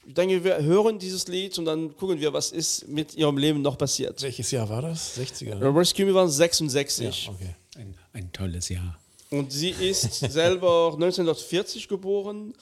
ich 0.07 0.15
denke, 0.15 0.43
wir 0.43 0.63
hören 0.63 0.99
dieses 0.99 1.29
Lied 1.29 1.59
und 1.59 1.67
dann 1.67 1.95
gucken 1.97 2.19
wir, 2.19 2.33
was 2.33 2.51
ist 2.51 2.89
mit 2.89 3.15
ihrem 3.15 3.37
Leben 3.37 3.63
noch 3.63 3.77
passiert. 3.77 4.23
Welches 4.23 4.51
Jahr 4.51 4.69
war 4.69 4.83
das? 4.83 5.19
60er? 5.19 5.75
Rescue 5.77 6.07
Me 6.07 6.15
war 6.15 6.29
66 6.29 7.27
Ja, 7.27 7.33
okay. 7.33 7.55
Ein, 7.77 7.95
ein 8.13 8.33
tolles 8.33 8.69
Jahr. 8.71 8.99
Und 9.31 9.53
sie 9.53 9.71
ist 9.71 10.21
selber 10.33 10.93
1940 10.95 11.89
geboren 11.89 12.55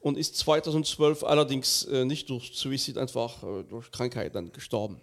und 0.00 0.16
ist 0.16 0.36
2012 0.36 1.24
allerdings 1.24 1.84
äh, 1.84 2.04
nicht 2.04 2.28
durch 2.30 2.52
Suizid, 2.54 2.98
einfach 2.98 3.42
äh, 3.42 3.64
durch 3.64 3.90
Krankheit 3.90 4.34
dann 4.34 4.52
gestorben. 4.52 5.00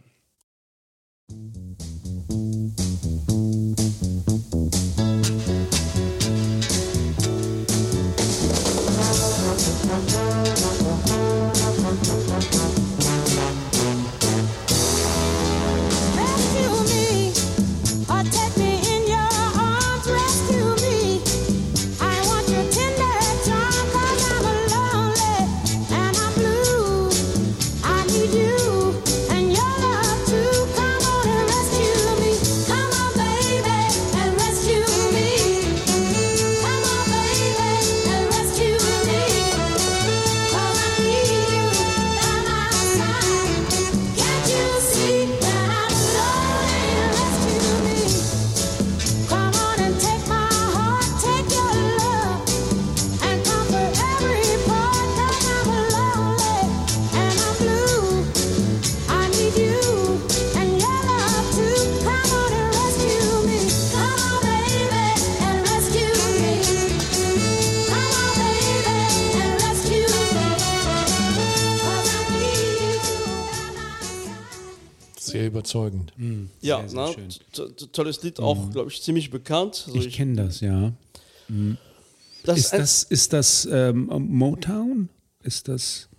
Sehr 75.32 75.48
überzeugend. 75.48 76.14
Ja, 76.62 76.88
sehr 76.88 77.00
na, 77.00 77.14
schön. 77.14 77.30
to- 77.54 77.70
to- 77.70 77.86
tolles 77.88 78.22
Lied, 78.24 78.40
auch, 78.40 78.70
glaube 78.72 78.90
ich, 78.92 79.02
ziemlich 79.02 79.30
bekannt. 79.30 79.86
Also 79.88 80.00
Ich 80.00 80.14
kenne 80.14 80.36
das, 80.44 80.60
ja. 80.62 80.94
das 82.44 82.58
Ist 82.60 82.74
das, 82.74 83.04
ist 83.04 83.34
das 83.34 83.68
ähm, 83.72 84.06
Motown? 84.30 85.10
Ist 85.44 85.68
das 85.68 86.10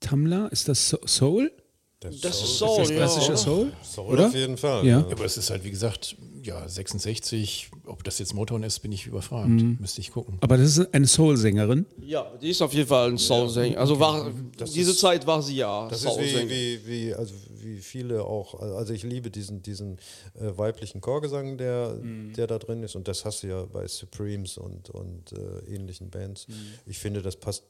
Tamla? 0.00 0.46
Ist 0.48 0.68
das 0.68 0.88
So- 0.88 0.98
Soul? 1.06 1.52
Das 2.00 2.14
ist 2.14 2.24
Das 2.24 2.38
Soul, 2.58 2.82
ist 2.82 2.92
klassischer 2.92 3.30
ja. 3.32 3.36
Soul? 3.36 3.72
Soul 3.84 4.12
Oder? 4.14 4.26
auf 4.28 4.34
jeden 4.34 4.56
Fall. 4.56 4.86
Ja. 4.86 4.98
Aber 5.00 5.24
es 5.26 5.36
ist 5.36 5.50
halt, 5.50 5.62
wie 5.64 5.70
gesagt, 5.70 6.16
ja, 6.42 6.68
66. 6.68 7.70
Ob 7.86 8.04
das 8.04 8.18
jetzt 8.18 8.34
Motown 8.34 8.62
ist, 8.62 8.80
bin 8.80 8.92
ich 8.92 9.06
überfragt. 9.06 9.48
Mhm. 9.48 9.78
Müsste 9.80 10.00
ich 10.00 10.10
gucken. 10.10 10.38
Aber 10.40 10.56
das 10.56 10.78
ist 10.78 10.94
eine 10.94 11.06
Soul-Sängerin. 11.06 11.86
Ja, 12.04 12.30
die 12.40 12.50
ist 12.50 12.62
auf 12.62 12.72
jeden 12.72 12.88
Fall 12.88 13.10
ein 13.10 13.18
Soul-Sänger. 13.18 13.78
Also 13.78 13.98
war, 13.98 14.30
diese 14.74 14.94
Zeit 14.96 15.26
war 15.26 15.42
sie 15.42 15.56
ja 15.56 15.88
Das 15.88 16.04
ist 16.04 16.06
wie, 16.06 16.28
Soul-Sänger. 16.30 16.50
wie, 16.50 16.86
wie, 16.86 17.14
also 17.14 17.34
wie 17.62 17.78
viele 17.78 18.24
auch, 18.24 18.58
also 18.60 18.92
ich 18.92 19.02
liebe 19.02 19.30
diesen, 19.30 19.62
diesen 19.62 19.98
äh, 20.34 20.56
weiblichen 20.56 21.00
Chorgesang, 21.00 21.58
der, 21.58 21.94
der 22.36 22.46
da 22.46 22.58
drin 22.58 22.82
ist 22.82 22.96
und 22.96 23.06
das 23.08 23.24
hast 23.24 23.42
du 23.42 23.48
ja 23.48 23.64
bei 23.64 23.86
Supremes 23.86 24.56
und, 24.58 24.90
und 24.90 25.32
äh, 25.32 25.74
ähnlichen 25.74 26.10
Bands. 26.10 26.46
Ich 26.86 26.98
finde, 26.98 27.22
das 27.22 27.36
passt 27.36 27.64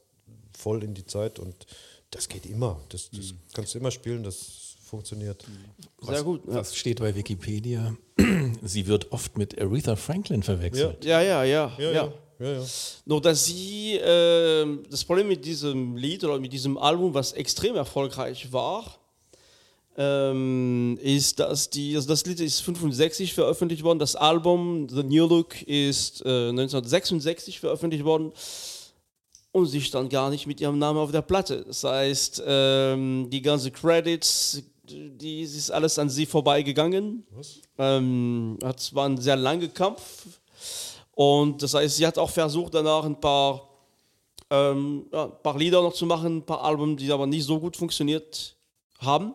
voll 0.57 0.83
in 0.83 0.93
die 0.93 1.05
Zeit 1.05 1.39
und 1.39 1.65
das 2.11 2.27
geht 2.27 2.45
immer. 2.45 2.79
Das, 2.89 3.09
das 3.11 3.33
kannst 3.53 3.73
du 3.73 3.79
immer 3.79 3.91
spielen, 3.91 4.23
das 4.23 4.37
funktioniert. 4.91 5.45
Sehr 6.01 6.23
gut. 6.23 6.41
Ja. 6.47 6.55
Was 6.55 6.75
steht 6.75 6.99
bei 6.99 7.15
Wikipedia? 7.15 7.95
Sie 8.61 8.85
wird 8.87 9.11
oft 9.11 9.37
mit 9.37 9.59
Aretha 9.59 9.95
Franklin 9.95 10.43
verwechselt. 10.43 11.05
Ja, 11.05 11.21
ja, 11.21 11.43
ja. 11.43 11.71
Ja, 11.77 11.91
ja. 11.91 12.13
ja. 12.39 12.51
ja. 12.51 12.65
Nur 13.05 13.21
dass 13.21 13.45
sie, 13.45 13.99
ähm, 14.03 14.83
das 14.89 15.05
Problem 15.05 15.29
mit 15.29 15.45
diesem 15.45 15.95
Lied 15.95 16.23
oder 16.25 16.39
mit 16.39 16.51
diesem 16.51 16.77
Album, 16.77 17.13
was 17.13 17.31
extrem 17.31 17.75
erfolgreich 17.75 18.51
war, 18.51 18.97
ähm, 19.95 20.99
ist, 21.01 21.39
dass 21.39 21.69
die, 21.69 21.95
also 21.95 22.09
das 22.09 22.25
Lied 22.25 22.41
ist 22.41 22.59
65 22.61 23.33
veröffentlicht 23.33 23.83
worden, 23.83 23.99
das 23.99 24.15
Album 24.15 24.87
The 24.89 25.03
New 25.03 25.27
Look 25.27 25.61
ist 25.61 26.21
äh, 26.25 26.49
1966 26.49 27.59
veröffentlicht 27.61 28.03
worden 28.03 28.33
und 29.51 29.65
sie 29.65 29.81
stand 29.81 30.09
gar 30.09 30.29
nicht 30.29 30.47
mit 30.47 30.61
ihrem 30.61 30.79
Namen 30.79 30.99
auf 30.99 31.11
der 31.11 31.21
Platte. 31.21 31.63
Das 31.67 31.83
heißt, 31.83 32.43
ähm, 32.45 33.27
die 33.29 33.41
ganzen 33.41 33.73
Credits, 33.73 34.63
die 34.91 35.41
ist 35.41 35.71
alles 35.71 35.97
an 35.99 36.09
sie 36.09 36.25
vorbeigegangen. 36.25 37.25
Ähm, 37.77 38.57
es 38.75 38.93
war 38.93 39.07
ein 39.07 39.17
sehr 39.17 39.35
langer 39.35 39.67
Kampf 39.69 40.25
und 41.13 41.61
das 41.61 41.73
heißt, 41.73 41.97
sie 41.97 42.07
hat 42.07 42.17
auch 42.17 42.29
versucht, 42.29 42.73
danach 42.73 43.03
ein 43.03 43.19
paar, 43.19 43.67
ähm, 44.49 45.05
ja, 45.11 45.25
ein 45.25 45.43
paar 45.43 45.57
Lieder 45.57 45.81
noch 45.81 45.93
zu 45.93 46.05
machen, 46.05 46.37
ein 46.37 46.45
paar 46.45 46.63
Alben, 46.63 46.97
die 46.97 47.11
aber 47.11 47.27
nicht 47.27 47.45
so 47.45 47.59
gut 47.59 47.77
funktioniert 47.77 48.55
haben. 48.99 49.33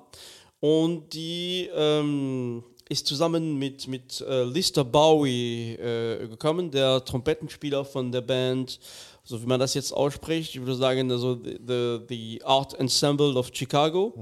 Und 0.60 1.12
die 1.12 1.68
ähm, 1.74 2.64
ist 2.88 3.06
zusammen 3.06 3.58
mit, 3.58 3.88
mit 3.88 4.20
äh, 4.20 4.44
Lister 4.44 4.84
Bowie 4.84 5.74
äh, 5.74 6.26
gekommen, 6.28 6.70
der 6.70 7.04
Trompetenspieler 7.04 7.84
von 7.84 8.10
der 8.10 8.22
Band, 8.22 8.80
so 9.22 9.40
wie 9.42 9.46
man 9.46 9.60
das 9.60 9.74
jetzt 9.74 9.92
ausspricht. 9.92 10.54
Ich 10.54 10.60
würde 10.60 10.76
sagen, 10.76 11.10
also 11.10 11.34
the, 11.34 11.58
the, 11.66 11.98
the 12.08 12.42
Art 12.44 12.74
Ensemble 12.74 13.36
of 13.36 13.50
Chicago. 13.52 14.12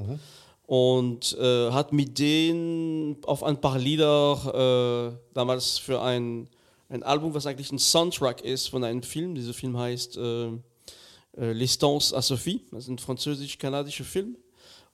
Und 0.66 1.36
äh, 1.38 1.70
hat 1.70 1.92
mit 1.92 2.18
denen 2.18 3.16
auf 3.24 3.42
ein 3.42 3.60
paar 3.60 3.78
Lieder 3.78 5.12
äh, 5.12 5.34
damals 5.34 5.78
für 5.78 6.00
ein, 6.00 6.48
ein 6.88 7.02
Album, 7.02 7.34
was 7.34 7.46
eigentlich 7.46 7.70
ein 7.70 7.78
Soundtrack 7.78 8.40
ist 8.40 8.68
von 8.68 8.82
einem 8.82 9.02
Film. 9.02 9.34
Dieser 9.34 9.52
Film 9.52 9.76
heißt 9.76 10.16
äh, 10.16 10.46
äh, 10.46 11.52
L'Estance 11.52 12.14
à 12.14 12.22
Sophie. 12.22 12.62
Das 12.70 12.84
ist 12.84 12.88
ein 12.88 12.98
französisch-kanadischer 12.98 14.04
Film. 14.04 14.36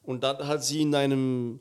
Und 0.03 0.25
dann 0.25 0.39
hat 0.39 0.65
sie 0.65 0.83
in 0.83 0.95
einem, 0.95 1.61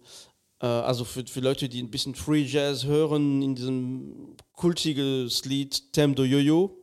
äh, 0.59 0.65
also 0.65 1.05
für, 1.05 1.25
für 1.27 1.41
Leute, 1.41 1.69
die 1.69 1.83
ein 1.83 1.91
bisschen 1.91 2.15
Free 2.15 2.43
Jazz 2.43 2.85
hören, 2.85 3.43
in 3.43 3.53
diesem 3.53 4.35
kultiges 4.53 5.45
Lied 5.45 5.83
Thème 5.93 6.15
de 6.15 6.25
Yo-Yo 6.25 6.78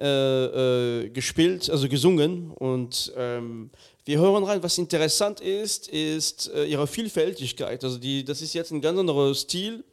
äh, 0.00 1.04
äh, 1.04 1.08
gespielt, 1.10 1.68
also 1.68 1.88
gesungen. 1.88 2.50
Und 2.52 3.12
ähm, 3.16 3.70
wir 4.06 4.18
hören 4.18 4.44
rein, 4.44 4.62
was 4.62 4.78
interessant 4.78 5.40
ist, 5.40 5.88
ist 5.88 6.50
äh, 6.54 6.64
ihre 6.64 6.86
Vielfältigkeit. 6.86 7.84
Also 7.84 7.98
die, 7.98 8.24
das 8.24 8.40
ist 8.40 8.54
jetzt 8.54 8.70
ein 8.70 8.80
ganz 8.80 8.98
anderer 8.98 9.34
Stil. 9.34 9.84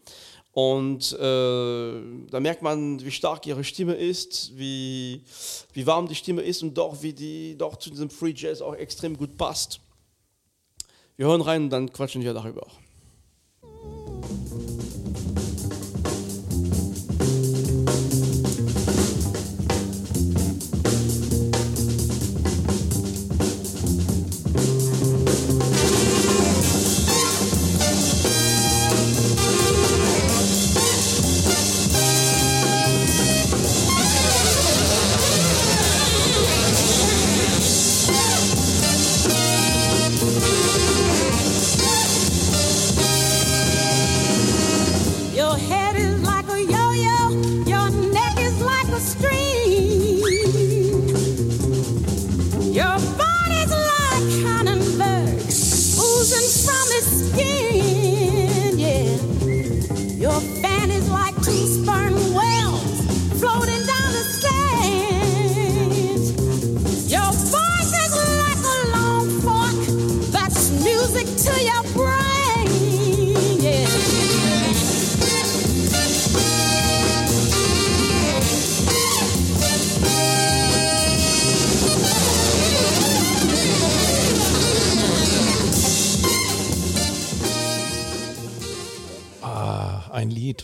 Und 0.53 1.11
äh, 1.11 1.17
da 1.19 2.39
merkt 2.39 2.61
man, 2.61 3.03
wie 3.03 3.11
stark 3.11 3.45
ihre 3.45 3.63
Stimme 3.63 3.95
ist, 3.95 4.57
wie, 4.57 5.21
wie 5.73 5.85
warm 5.85 6.07
die 6.07 6.15
Stimme 6.15 6.41
ist 6.41 6.63
und 6.63 6.73
doch, 6.75 7.03
wie 7.03 7.13
die 7.13 7.57
doch 7.57 7.75
zu 7.75 7.89
diesem 7.89 8.09
Free 8.09 8.33
Jazz 8.35 8.61
auch 8.61 8.73
extrem 8.73 9.17
gut 9.17 9.37
passt. 9.37 9.79
Wir 11.15 11.27
hören 11.27 11.41
rein 11.41 11.63
und 11.63 11.69
dann 11.69 11.91
quatschen 11.91 12.23
wir 12.23 12.33
darüber. 12.33 12.65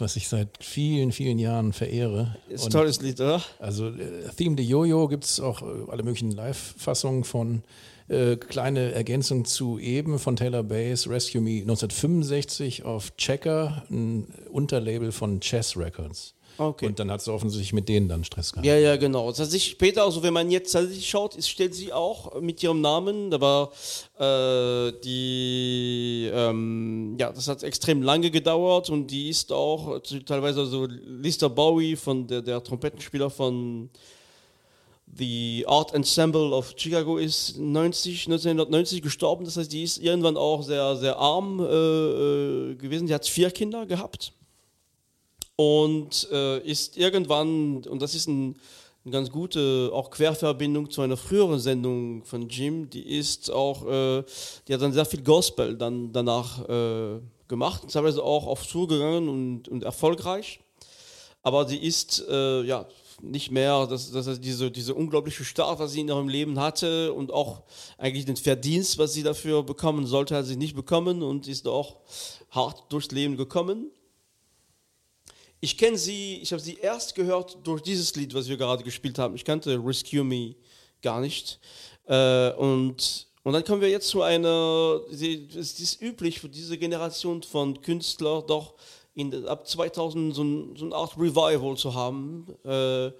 Was 0.04 0.18
ich 0.18 0.28
seit 0.28 0.50
vielen, 0.60 1.12
vielen 1.12 1.40
Jahren 1.40 1.74
verehre. 1.74 2.36
Ist 2.50 2.66
ein 2.66 2.72
tolles 2.72 3.02
Lied, 3.02 3.20
oder? 3.22 3.42
Also 3.60 3.88
äh, 3.88 4.30
Theme 4.36 4.56
de 4.56 4.66
Jojo 4.66 5.08
gibt 5.08 5.24
es 5.24 5.40
auch 5.40 5.62
äh, 5.62 5.90
alle 5.90 6.04
möglichen 6.04 6.32
Live-Fassungen 6.32 7.24
von. 7.24 7.64
Äh, 8.10 8.36
kleine 8.36 8.92
Ergänzung 8.92 9.46
zu 9.46 9.80
eben 9.80 10.20
von 10.20 10.36
Taylor 10.36 10.62
Bass, 10.62 11.08
Rescue 11.08 11.40
Me 11.40 11.62
1965 11.62 12.84
auf 12.84 13.16
Checker, 13.16 13.86
ein 13.90 14.28
Unterlabel 14.52 15.14
von 15.14 15.40
Chess 15.40 15.78
Records. 15.78 16.36
Okay. 16.58 16.86
Und 16.86 17.00
dann 17.00 17.10
hat 17.10 17.22
sie 17.22 17.34
offensichtlich 17.34 17.74
mit 17.74 17.90
denen 17.90 18.08
dann 18.08 18.24
Stress 18.24 18.52
gehabt. 18.52 18.66
Ja, 18.66 18.78
ja, 18.78 18.96
genau. 18.96 19.32
Tatsächlich 19.32 19.72
später, 19.72 20.04
also 20.04 20.22
wenn 20.22 20.34
man 20.34 20.52
jetzt 20.52 20.72
tatsächlich 20.72 21.10
schaut, 21.10 21.36
ist, 21.36 21.50
steht 21.50 21.74
sie 21.74 21.92
auch 21.92 22.40
mit 22.42 22.62
ihrem 22.62 22.82
Namen. 22.82 23.32
Da 23.32 23.42
war 23.42 23.72
äh, 24.20 24.94
die, 25.04 26.30
ähm, 26.32 27.16
ja, 27.20 27.32
das 27.32 27.48
hat 27.48 27.64
extrem 27.64 28.04
lange 28.04 28.30
gedauert 28.30 28.90
und 28.90 29.08
die 29.08 29.30
ist 29.30 29.52
auch 29.52 29.98
äh, 29.98 30.20
teilweise 30.22 30.66
so 30.66 30.86
Lister 30.86 31.50
Bowie 31.50 31.96
von 31.96 32.28
der, 32.28 32.42
der 32.42 32.64
Trompetenspieler 32.64 33.30
von 33.30 33.90
The 35.16 35.66
Art 35.68 35.94
Ensemble 35.94 36.54
of 36.54 36.74
Chicago 36.76 37.18
ist 37.18 37.58
90, 37.58 38.28
1990 38.28 39.02
gestorben. 39.02 39.46
Das 39.46 39.58
heißt, 39.58 39.72
die 39.72 39.84
ist 39.84 39.98
irgendwann 39.98 40.38
auch 40.38 40.64
sehr, 40.64 40.96
sehr 40.96 41.18
arm 41.18 41.60
äh, 41.60 41.64
äh, 41.64 42.76
gewesen. 42.76 43.08
Die 43.08 43.14
hat 43.14 43.26
vier 43.26 43.52
Kinder 43.52 43.86
gehabt 43.86 44.34
und 45.64 46.28
äh, 46.32 46.60
ist 46.60 46.98
irgendwann, 46.98 47.84
und 47.86 48.02
das 48.02 48.16
ist 48.16 48.28
ein, 48.28 48.56
eine 49.06 49.12
ganz 49.12 49.30
gute 49.30 49.90
auch 49.94 50.10
Querverbindung 50.10 50.90
zu 50.90 51.02
einer 51.02 51.18
früheren 51.18 51.60
Sendung 51.60 52.24
von 52.24 52.50
Jim, 52.50 52.90
die 52.90 53.18
ist 53.18 53.52
auch, 53.52 53.86
äh, 53.86 54.24
die 54.68 54.74
hat 54.74 54.82
dann 54.82 54.94
sehr 54.94 55.06
viel 55.06 55.22
Gospel 55.22 55.78
dann 55.78 56.12
danach 56.12 56.68
äh, 56.68 57.20
gemacht, 57.48 57.84
teilweise 57.92 58.24
auch 58.24 58.48
auf 58.48 58.66
Tour 58.66 58.88
gegangen 58.88 59.30
und, 59.30 59.68
und 59.70 59.84
erfolgreich. 59.84 60.60
Aber 61.44 61.68
sie 61.68 61.78
ist 61.78 62.26
äh, 62.30 62.64
ja 62.64 62.88
nicht 63.22 63.52
mehr, 63.52 63.88
das, 63.88 64.12
das 64.12 64.28
heißt, 64.28 64.44
diese, 64.44 64.72
diese 64.72 64.94
unglaubliche 64.94 65.44
Start, 65.46 65.80
was 65.80 65.92
sie 65.92 66.02
in 66.02 66.08
ihrem 66.10 66.30
Leben 66.30 66.60
hatte 66.60 67.14
und 67.14 67.32
auch 67.32 67.64
eigentlich 67.98 68.26
den 68.26 68.38
Verdienst, 68.38 68.98
was 68.98 69.14
sie 69.14 69.24
dafür 69.24 69.64
bekommen 69.64 70.06
sollte, 70.08 70.36
hat 70.36 70.46
sie 70.46 70.58
nicht 70.58 70.76
bekommen 70.76 71.22
und 71.22 71.48
ist 71.48 71.68
auch 71.68 71.98
hart 72.50 72.92
durchs 72.92 73.12
Leben 73.12 73.38
gekommen. 73.38 73.92
Ich 75.64 75.78
kenne 75.78 75.98
sie, 75.98 76.40
ich 76.42 76.52
habe 76.52 76.62
sie 76.62 76.74
erst 76.74 77.16
gehört 77.16 77.58
durch 77.64 77.82
dieses 77.82 78.14
Lied, 78.18 78.34
was 78.34 78.50
wir 78.50 78.58
gerade 78.58 78.84
gespielt 78.84 79.18
haben. 79.18 79.34
Ich 79.34 79.46
kannte 79.46 79.80
Rescue 79.82 80.22
Me 80.22 80.56
gar 81.02 81.22
nicht. 81.22 81.58
Äh, 82.06 82.52
und 82.56 83.30
Und 83.44 83.54
dann 83.54 83.64
kommen 83.64 83.80
wir 83.80 83.88
jetzt 83.90 84.10
zu 84.10 84.22
einer, 84.24 85.00
es 85.10 85.22
ist 85.80 86.02
üblich 86.02 86.42
für 86.42 86.50
diese 86.50 86.78
Generation 86.78 87.42
von 87.44 87.82
Künstlern 87.82 88.44
doch 88.46 88.74
in, 89.16 89.48
ab 89.48 89.66
2000 89.66 90.36
so, 90.36 90.44
ein, 90.44 90.76
so 90.76 90.84
eine 90.84 90.96
Art 90.96 91.18
Revival 91.18 91.78
zu 91.78 91.94
haben. 91.94 92.46
Äh, 92.66 93.12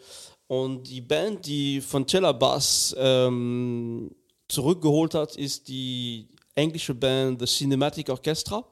und 0.48 0.84
die 0.84 1.00
Band, 1.00 1.46
die 1.46 1.80
von 1.80 2.06
Bass 2.06 2.94
ähm, 3.00 4.12
zurückgeholt 4.50 5.14
hat, 5.14 5.38
ist 5.38 5.70
die 5.70 6.28
englische 6.56 6.94
Band 6.94 7.40
The 7.40 7.46
Cinematic 7.46 8.10
Orchestra, 8.10 8.66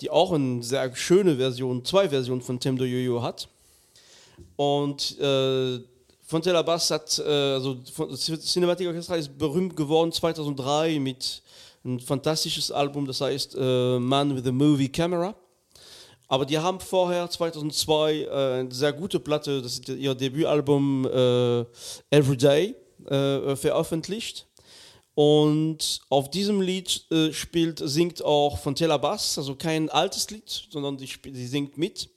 die 0.00 0.10
auch 0.10 0.32
eine 0.32 0.62
sehr 0.62 0.94
schöne 0.94 1.36
Version, 1.36 1.84
zwei 1.84 2.08
Versionen 2.08 2.42
von 2.42 2.58
Tim 2.58 2.76
de 2.76 2.86
Yo-Yo 2.86 3.22
hat. 3.22 3.48
Und 4.56 5.18
äh, 5.18 5.80
Fontella 6.22 6.62
Bass 6.62 6.90
hat, 6.90 7.18
äh, 7.18 7.30
also 7.30 7.76
Cinematic 8.16 8.86
Orchestra 8.86 9.16
ist 9.16 9.36
berühmt 9.36 9.76
geworden 9.76 10.10
2003 10.10 10.98
mit 10.98 11.42
ein 11.84 12.00
fantastisches 12.00 12.70
Album, 12.70 13.06
das 13.06 13.20
heißt 13.20 13.56
äh, 13.58 13.98
Man 13.98 14.34
with 14.34 14.46
a 14.46 14.52
Movie 14.52 14.88
Camera. 14.88 15.34
Aber 16.26 16.46
die 16.46 16.58
haben 16.58 16.80
vorher 16.80 17.28
2002 17.28 18.14
äh, 18.14 18.28
eine 18.60 18.72
sehr 18.72 18.92
gute 18.92 19.20
Platte, 19.20 19.60
das 19.60 19.74
ist 19.74 19.88
ihr 19.90 20.14
Debütalbum 20.14 21.06
äh, 21.06 21.64
Everyday, 22.10 22.74
äh, 23.06 23.54
veröffentlicht. 23.54 24.46
Und 25.14 26.00
auf 26.08 26.30
diesem 26.30 26.60
Lied 26.60 27.06
äh, 27.10 27.32
spielt, 27.32 27.78
singt 27.78 28.22
auch 28.24 28.58
Fontella 28.58 28.96
Bass, 28.96 29.38
also 29.38 29.54
kein 29.54 29.88
altes 29.88 30.28
Lied, 30.30 30.66
sondern 30.70 30.96
die, 30.96 31.06
die 31.06 31.46
singt 31.46 31.78
mit. 31.78 32.08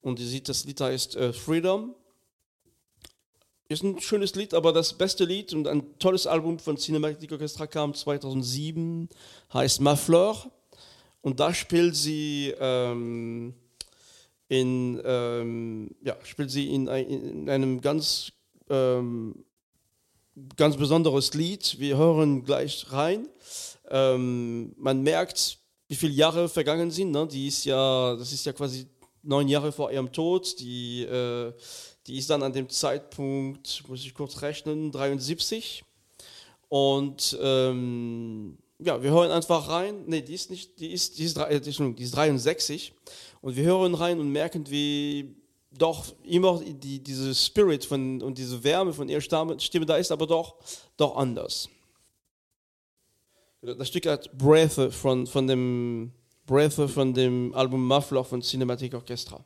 Und 0.00 0.18
die 0.18 0.26
sieht, 0.26 0.48
das 0.48 0.64
Lied 0.64 0.80
heißt 0.80 1.16
äh, 1.16 1.32
Freedom. 1.32 1.94
Ist 3.68 3.82
ein 3.82 4.00
schönes 4.00 4.34
Lied, 4.34 4.52
aber 4.52 4.72
das 4.72 4.92
beste 4.92 5.24
Lied 5.24 5.52
und 5.54 5.66
ein 5.66 5.98
tolles 5.98 6.26
Album 6.26 6.58
von 6.58 6.76
Cinematic 6.76 7.32
Orchestra 7.32 7.66
kam 7.66 7.94
2007, 7.94 9.08
heißt 9.52 9.80
Ma 9.80 9.96
Fleur. 9.96 10.50
Und 11.22 11.40
da 11.40 11.54
spielt 11.54 11.96
sie 11.96 12.54
ähm, 12.60 13.54
in, 14.48 15.00
ähm, 15.04 15.90
ja, 16.02 16.16
spielt 16.24 16.50
sie 16.50 16.74
in, 16.74 16.88
ein, 16.88 17.06
in 17.06 17.50
einem 17.50 17.80
ganz, 17.80 18.32
ähm, 18.68 19.44
ganz 20.56 20.76
besonderes 20.76 21.34
Lied. 21.34 21.78
Wir 21.78 21.96
hören 21.96 22.44
gleich 22.44 22.86
rein. 22.90 23.28
Ähm, 23.90 24.74
man 24.76 25.02
merkt, 25.02 25.58
wie 25.88 25.94
viele 25.94 26.12
Jahre 26.12 26.48
vergangen 26.48 26.90
sind. 26.90 27.10
Ne? 27.10 27.26
Die 27.26 27.48
ist 27.48 27.64
ja, 27.64 28.16
das 28.16 28.32
ist 28.32 28.46
ja 28.46 28.52
quasi 28.52 28.86
neun 29.22 29.48
Jahre 29.48 29.72
vor 29.72 29.90
ihrem 29.90 30.12
Tod. 30.12 30.58
Die, 30.60 31.02
äh, 31.02 31.52
die 32.06 32.18
ist 32.18 32.30
dann 32.30 32.42
an 32.42 32.52
dem 32.52 32.68
Zeitpunkt, 32.68 33.84
muss 33.88 34.04
ich 34.04 34.14
kurz 34.14 34.42
rechnen, 34.42 34.90
73. 34.90 35.84
Und 36.68 37.38
ähm, 37.40 38.58
ja, 38.78 39.02
wir 39.02 39.10
hören 39.10 39.30
einfach 39.30 39.68
rein. 39.68 40.06
Ne, 40.06 40.22
die 40.22 40.34
ist 40.34 40.50
nicht, 40.50 40.78
die 40.80 40.92
ist, 40.92 41.18
die 41.18 41.24
ist, 41.24 41.36
äh, 41.36 41.42
Entschuldigung, 41.44 41.96
die 41.96 42.04
ist 42.04 42.16
63. 42.16 42.92
Und 43.40 43.56
wir 43.56 43.64
hören 43.64 43.94
rein 43.94 44.18
und 44.18 44.30
merken, 44.30 44.68
wie 44.68 45.36
doch 45.78 46.14
immer 46.22 46.60
die, 46.60 47.02
diese 47.02 47.34
Spirit 47.34 47.84
von, 47.84 48.22
und 48.22 48.38
diese 48.38 48.62
Wärme 48.62 48.92
von 48.92 49.08
ihrer 49.08 49.20
Stimme, 49.20 49.86
da 49.86 49.96
ist, 49.96 50.12
aber 50.12 50.26
doch, 50.26 50.56
doch 50.96 51.16
anders. 51.16 51.68
Das 53.60 53.88
Stück 53.88 54.06
hat 54.06 54.36
Breath 54.36 54.92
von, 54.92 55.26
von 55.26 55.46
dem 55.46 56.12
Breath 56.46 56.74
von 56.90 57.14
dem 57.14 57.54
Album 57.54 57.86
Muffler 57.86 58.22
von 58.22 58.42
Cinematic 58.42 58.94
Orchestra. 58.94 59.42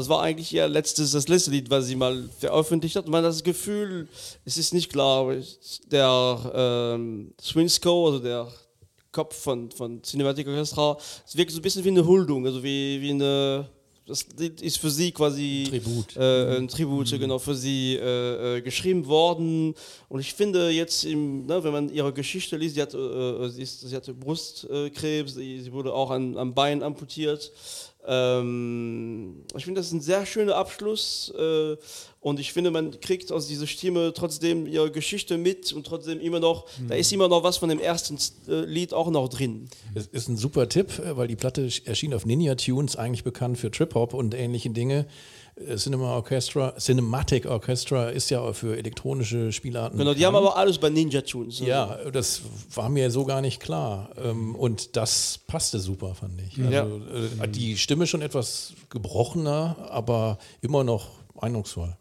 Das 0.00 0.08
war 0.08 0.22
eigentlich 0.22 0.52
ihr 0.52 0.66
letztes, 0.68 1.12
das 1.12 1.28
letzte 1.28 1.50
Lied, 1.50 1.70
was 1.70 1.86
sie 1.86 1.94
mal 1.94 2.28
veröffentlicht 2.38 2.96
hat. 2.96 3.06
Man 3.06 3.22
hat 3.22 3.30
das 3.30 3.44
Gefühl, 3.44 4.08
es 4.44 4.56
ist 4.56 4.74
nicht 4.74 4.90
klar, 4.90 5.32
der 5.92 6.52
ähm, 6.54 7.32
Swinsko, 7.40 8.06
also 8.06 8.18
der 8.18 8.48
Kopf 9.12 9.36
von, 9.36 9.70
von 9.70 10.02
Cinematic 10.02 10.46
Orchestra, 10.46 10.96
es 11.26 11.36
wirkt 11.36 11.50
so 11.50 11.58
ein 11.58 11.62
bisschen 11.62 11.84
wie 11.84 11.88
eine 11.88 12.06
Huldung, 12.06 12.46
also 12.46 12.62
wie, 12.62 13.00
wie 13.00 13.10
eine, 13.10 13.68
das 14.06 14.26
Lied 14.38 14.62
ist 14.62 14.78
für 14.78 14.90
sie 14.90 15.12
quasi 15.12 15.66
Tribut. 15.68 16.16
Äh, 16.16 16.56
ein 16.56 16.68
Tribut, 16.68 17.10
genau, 17.10 17.38
für 17.38 17.54
sie 17.54 17.96
äh, 17.96 18.56
äh, 18.56 18.60
geschrieben 18.62 19.06
worden. 19.06 19.74
Und 20.08 20.20
ich 20.20 20.32
finde 20.32 20.70
jetzt, 20.70 21.04
im, 21.04 21.46
ne, 21.46 21.62
wenn 21.62 21.72
man 21.72 21.88
ihre 21.88 22.12
Geschichte 22.12 22.56
liest, 22.56 22.76
sie, 22.76 22.82
hat, 22.82 22.94
äh, 22.94 22.98
äh, 22.98 23.48
sie, 23.50 23.62
ist, 23.62 23.80
sie 23.80 23.94
hatte 23.94 24.14
Brustkrebs, 24.14 25.34
sie, 25.34 25.60
sie 25.60 25.72
wurde 25.72 25.92
auch 25.92 26.10
an, 26.10 26.36
am 26.36 26.54
Bein 26.54 26.82
amputiert. 26.82 27.52
Ähm, 28.06 29.44
ich 29.56 29.64
finde, 29.64 29.80
das 29.80 29.88
ist 29.88 29.92
ein 29.92 30.00
sehr 30.00 30.26
schöner 30.26 30.56
Abschluss 30.56 31.32
äh, 31.36 31.76
und 32.20 32.38
ich 32.38 32.52
finde, 32.52 32.70
man 32.70 33.00
kriegt 33.00 33.32
aus 33.32 33.46
dieser 33.48 33.66
Stimme 33.66 34.12
trotzdem 34.14 34.66
ihre 34.66 34.90
Geschichte 34.90 35.38
mit 35.38 35.72
und 35.72 35.86
trotzdem 35.86 36.20
immer 36.20 36.38
noch, 36.40 36.66
da 36.88 36.94
ist 36.94 37.10
immer 37.12 37.28
noch 37.28 37.42
was 37.42 37.56
von 37.56 37.68
dem 37.70 37.80
ersten 37.80 38.18
äh, 38.48 38.60
Lied 38.66 38.92
auch 38.92 39.10
noch 39.10 39.28
drin. 39.28 39.68
Es 39.94 40.06
ist 40.06 40.28
ein 40.28 40.36
super 40.36 40.68
Tipp, 40.68 40.98
äh, 40.98 41.16
weil 41.16 41.28
die 41.28 41.36
Platte 41.36 41.68
erschien 41.86 42.12
auf 42.12 42.26
Ninja 42.26 42.54
Tunes, 42.56 42.96
eigentlich 42.96 43.24
bekannt 43.24 43.56
für 43.58 43.70
Trip-Hop 43.70 44.12
und 44.12 44.34
ähnliche 44.34 44.68
Dinge. 44.70 45.06
Äh, 45.56 45.76
Cinema 45.76 46.14
Orchestra, 46.14 46.74
Cinematic 46.78 47.46
Orchestra 47.46 48.10
ist 48.10 48.28
ja 48.30 48.40
auch 48.42 48.54
für 48.54 48.76
elektronische 48.76 49.50
Spielarten. 49.50 49.98
Genau, 49.98 50.12
die 50.12 50.24
haben 50.26 50.36
aber 50.36 50.56
alles 50.56 50.76
bei 50.76 50.90
Ninja 50.90 51.22
Tunes. 51.22 51.54
also- 51.60 51.64
Ja, 51.70 51.98
das 52.12 52.42
war 52.74 52.90
mir 52.90 53.10
so 53.10 53.24
gar 53.24 53.40
nicht 53.40 53.60
klar. 53.60 54.10
Ähm, 54.22 54.54
Und 54.56 54.94
das 54.96 55.40
passte 55.46 55.78
super, 55.80 56.14
fand 56.14 56.38
ich. 56.42 56.58
Also, 56.62 57.00
Ja. 57.38 57.46
Die 57.46 57.78
Stimme 57.78 58.06
schon 58.06 58.20
etwas 58.20 58.74
gebrochener, 58.90 59.88
aber 59.90 60.38
immer 60.60 60.84
noch 60.84 61.08
eindrucksvoll. 61.40 61.96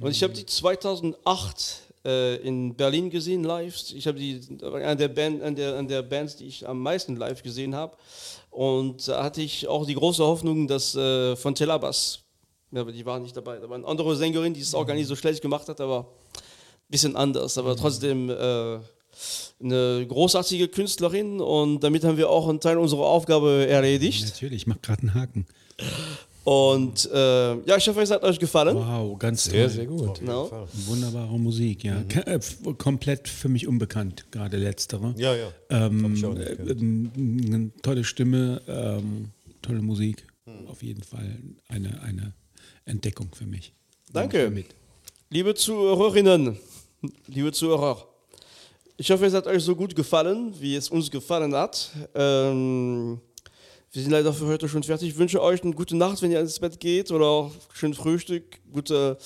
Und 0.00 0.10
ich 0.10 0.22
habe 0.22 0.32
die 0.32 0.46
2008 0.46 1.82
äh, 2.04 2.36
in 2.36 2.74
Berlin 2.74 3.10
gesehen 3.10 3.44
live. 3.44 3.74
Ich 3.94 4.06
habe 4.06 4.18
die 4.18 4.40
an 4.62 4.96
der, 4.96 5.08
Band, 5.08 5.42
an, 5.42 5.56
der, 5.56 5.76
an 5.76 5.88
der 5.88 6.02
Bands, 6.02 6.36
die 6.36 6.46
ich 6.46 6.68
am 6.68 6.80
meisten 6.80 7.16
live 7.16 7.42
gesehen 7.42 7.74
habe. 7.74 7.96
Und 8.50 9.06
da 9.08 9.24
hatte 9.24 9.42
ich 9.42 9.66
auch 9.66 9.84
die 9.84 9.94
große 9.94 10.24
Hoffnung, 10.24 10.66
dass 10.68 10.94
äh, 10.94 11.36
von 11.36 11.54
Telabas, 11.54 12.20
ja, 12.70 12.80
aber 12.80 12.92
die 12.92 13.04
war 13.04 13.18
nicht 13.18 13.36
dabei. 13.36 13.58
Da 13.58 13.68
war 13.68 13.76
eine 13.76 13.86
andere 13.86 14.16
Sängerin, 14.16 14.54
die 14.54 14.60
es 14.60 14.74
auch 14.74 14.86
gar 14.86 14.94
nicht 14.94 15.06
so 15.08 15.16
schlecht 15.16 15.42
gemacht 15.42 15.68
hat, 15.68 15.80
aber 15.80 16.00
ein 16.00 16.90
bisschen 16.90 17.16
anders. 17.16 17.58
Aber 17.58 17.76
trotzdem 17.76 18.30
äh, 18.30 18.78
eine 19.62 20.06
großartige 20.06 20.68
Künstlerin. 20.68 21.40
Und 21.40 21.80
damit 21.80 22.04
haben 22.04 22.16
wir 22.16 22.30
auch 22.30 22.48
einen 22.48 22.60
Teil 22.60 22.78
unserer 22.78 23.06
Aufgabe 23.06 23.66
erledigt. 23.68 24.24
Natürlich, 24.24 24.62
ich 24.62 24.66
mache 24.66 24.80
gerade 24.82 25.02
einen 25.02 25.14
Haken. 25.14 25.46
Und 26.46 27.10
äh, 27.12 27.54
ja, 27.64 27.76
ich 27.76 27.88
hoffe, 27.88 28.00
es 28.02 28.10
hat 28.12 28.22
euch 28.22 28.38
gefallen. 28.38 28.76
Wow, 28.76 29.18
ganz 29.18 29.44
Sehr, 29.44 29.66
toll. 29.66 29.68
sehr 29.74 29.86
gut. 29.86 30.20
Genau. 30.20 30.68
Wunderbare 30.86 31.36
Musik, 31.40 31.82
ja. 31.82 32.04
Ke- 32.04 32.24
äh, 32.24 32.38
komplett 32.78 33.28
für 33.28 33.48
mich 33.48 33.66
unbekannt, 33.66 34.26
gerade 34.30 34.56
letztere. 34.56 35.12
Ja, 35.16 35.34
ja. 35.34 35.48
Ähm, 35.70 36.14
ich 36.14 36.24
auch 36.24 36.34
nicht 36.34 36.48
äh, 36.48 36.70
eine 36.70 37.72
tolle 37.82 38.04
Stimme, 38.04 38.62
ähm, 38.68 39.30
tolle 39.60 39.82
Musik. 39.82 40.24
Hm. 40.44 40.68
Auf 40.68 40.84
jeden 40.84 41.02
Fall 41.02 41.36
eine, 41.66 42.00
eine 42.02 42.32
Entdeckung 42.84 43.28
für 43.34 43.46
mich. 43.46 43.72
Danke. 44.12 44.48
Mit. 44.48 44.66
Liebe 45.30 45.52
Zuhörerinnen, 45.52 46.56
liebe 47.26 47.50
Zuhörer, 47.50 48.06
Ich 48.98 49.10
hoffe, 49.10 49.26
es 49.26 49.34
hat 49.34 49.48
euch 49.48 49.64
so 49.64 49.74
gut 49.74 49.96
gefallen, 49.96 50.54
wie 50.60 50.76
es 50.76 50.88
uns 50.90 51.10
gefallen 51.10 51.52
hat. 51.56 51.90
Ähm, 52.14 53.20
wir 53.96 54.02
sind 54.02 54.12
leider 54.12 54.34
für 54.34 54.46
heute 54.46 54.68
schon 54.68 54.82
fertig. 54.82 55.08
Ich 55.08 55.16
wünsche 55.16 55.40
euch 55.40 55.62
eine 55.62 55.72
gute 55.72 55.96
Nacht, 55.96 56.20
wenn 56.20 56.30
ihr 56.30 56.38
ins 56.38 56.60
Bett 56.60 56.78
geht 56.80 57.10
oder 57.10 57.50
schön 57.72 57.94
Frühstück, 57.94 58.58
gute, 58.70 59.16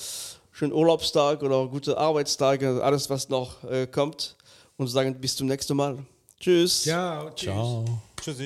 schönen 0.53 0.71
Urlaubstag 0.71 1.43
oder 1.43 1.67
gute 1.67 1.97
Arbeitstage, 1.97 2.81
alles 2.81 3.09
was 3.09 3.27
noch 3.27 3.65
äh, 3.65 3.85
kommt. 3.85 4.37
Und 4.77 4.87
sagen 4.87 5.19
bis 5.19 5.35
zum 5.35 5.47
nächsten 5.47 5.75
Mal. 5.75 5.97
Tschüss. 6.39 6.83
Ciao. 6.83 7.29
Tschüss. 7.31 7.53
Ciao. 7.53 7.85
Tschüssi. 8.21 8.45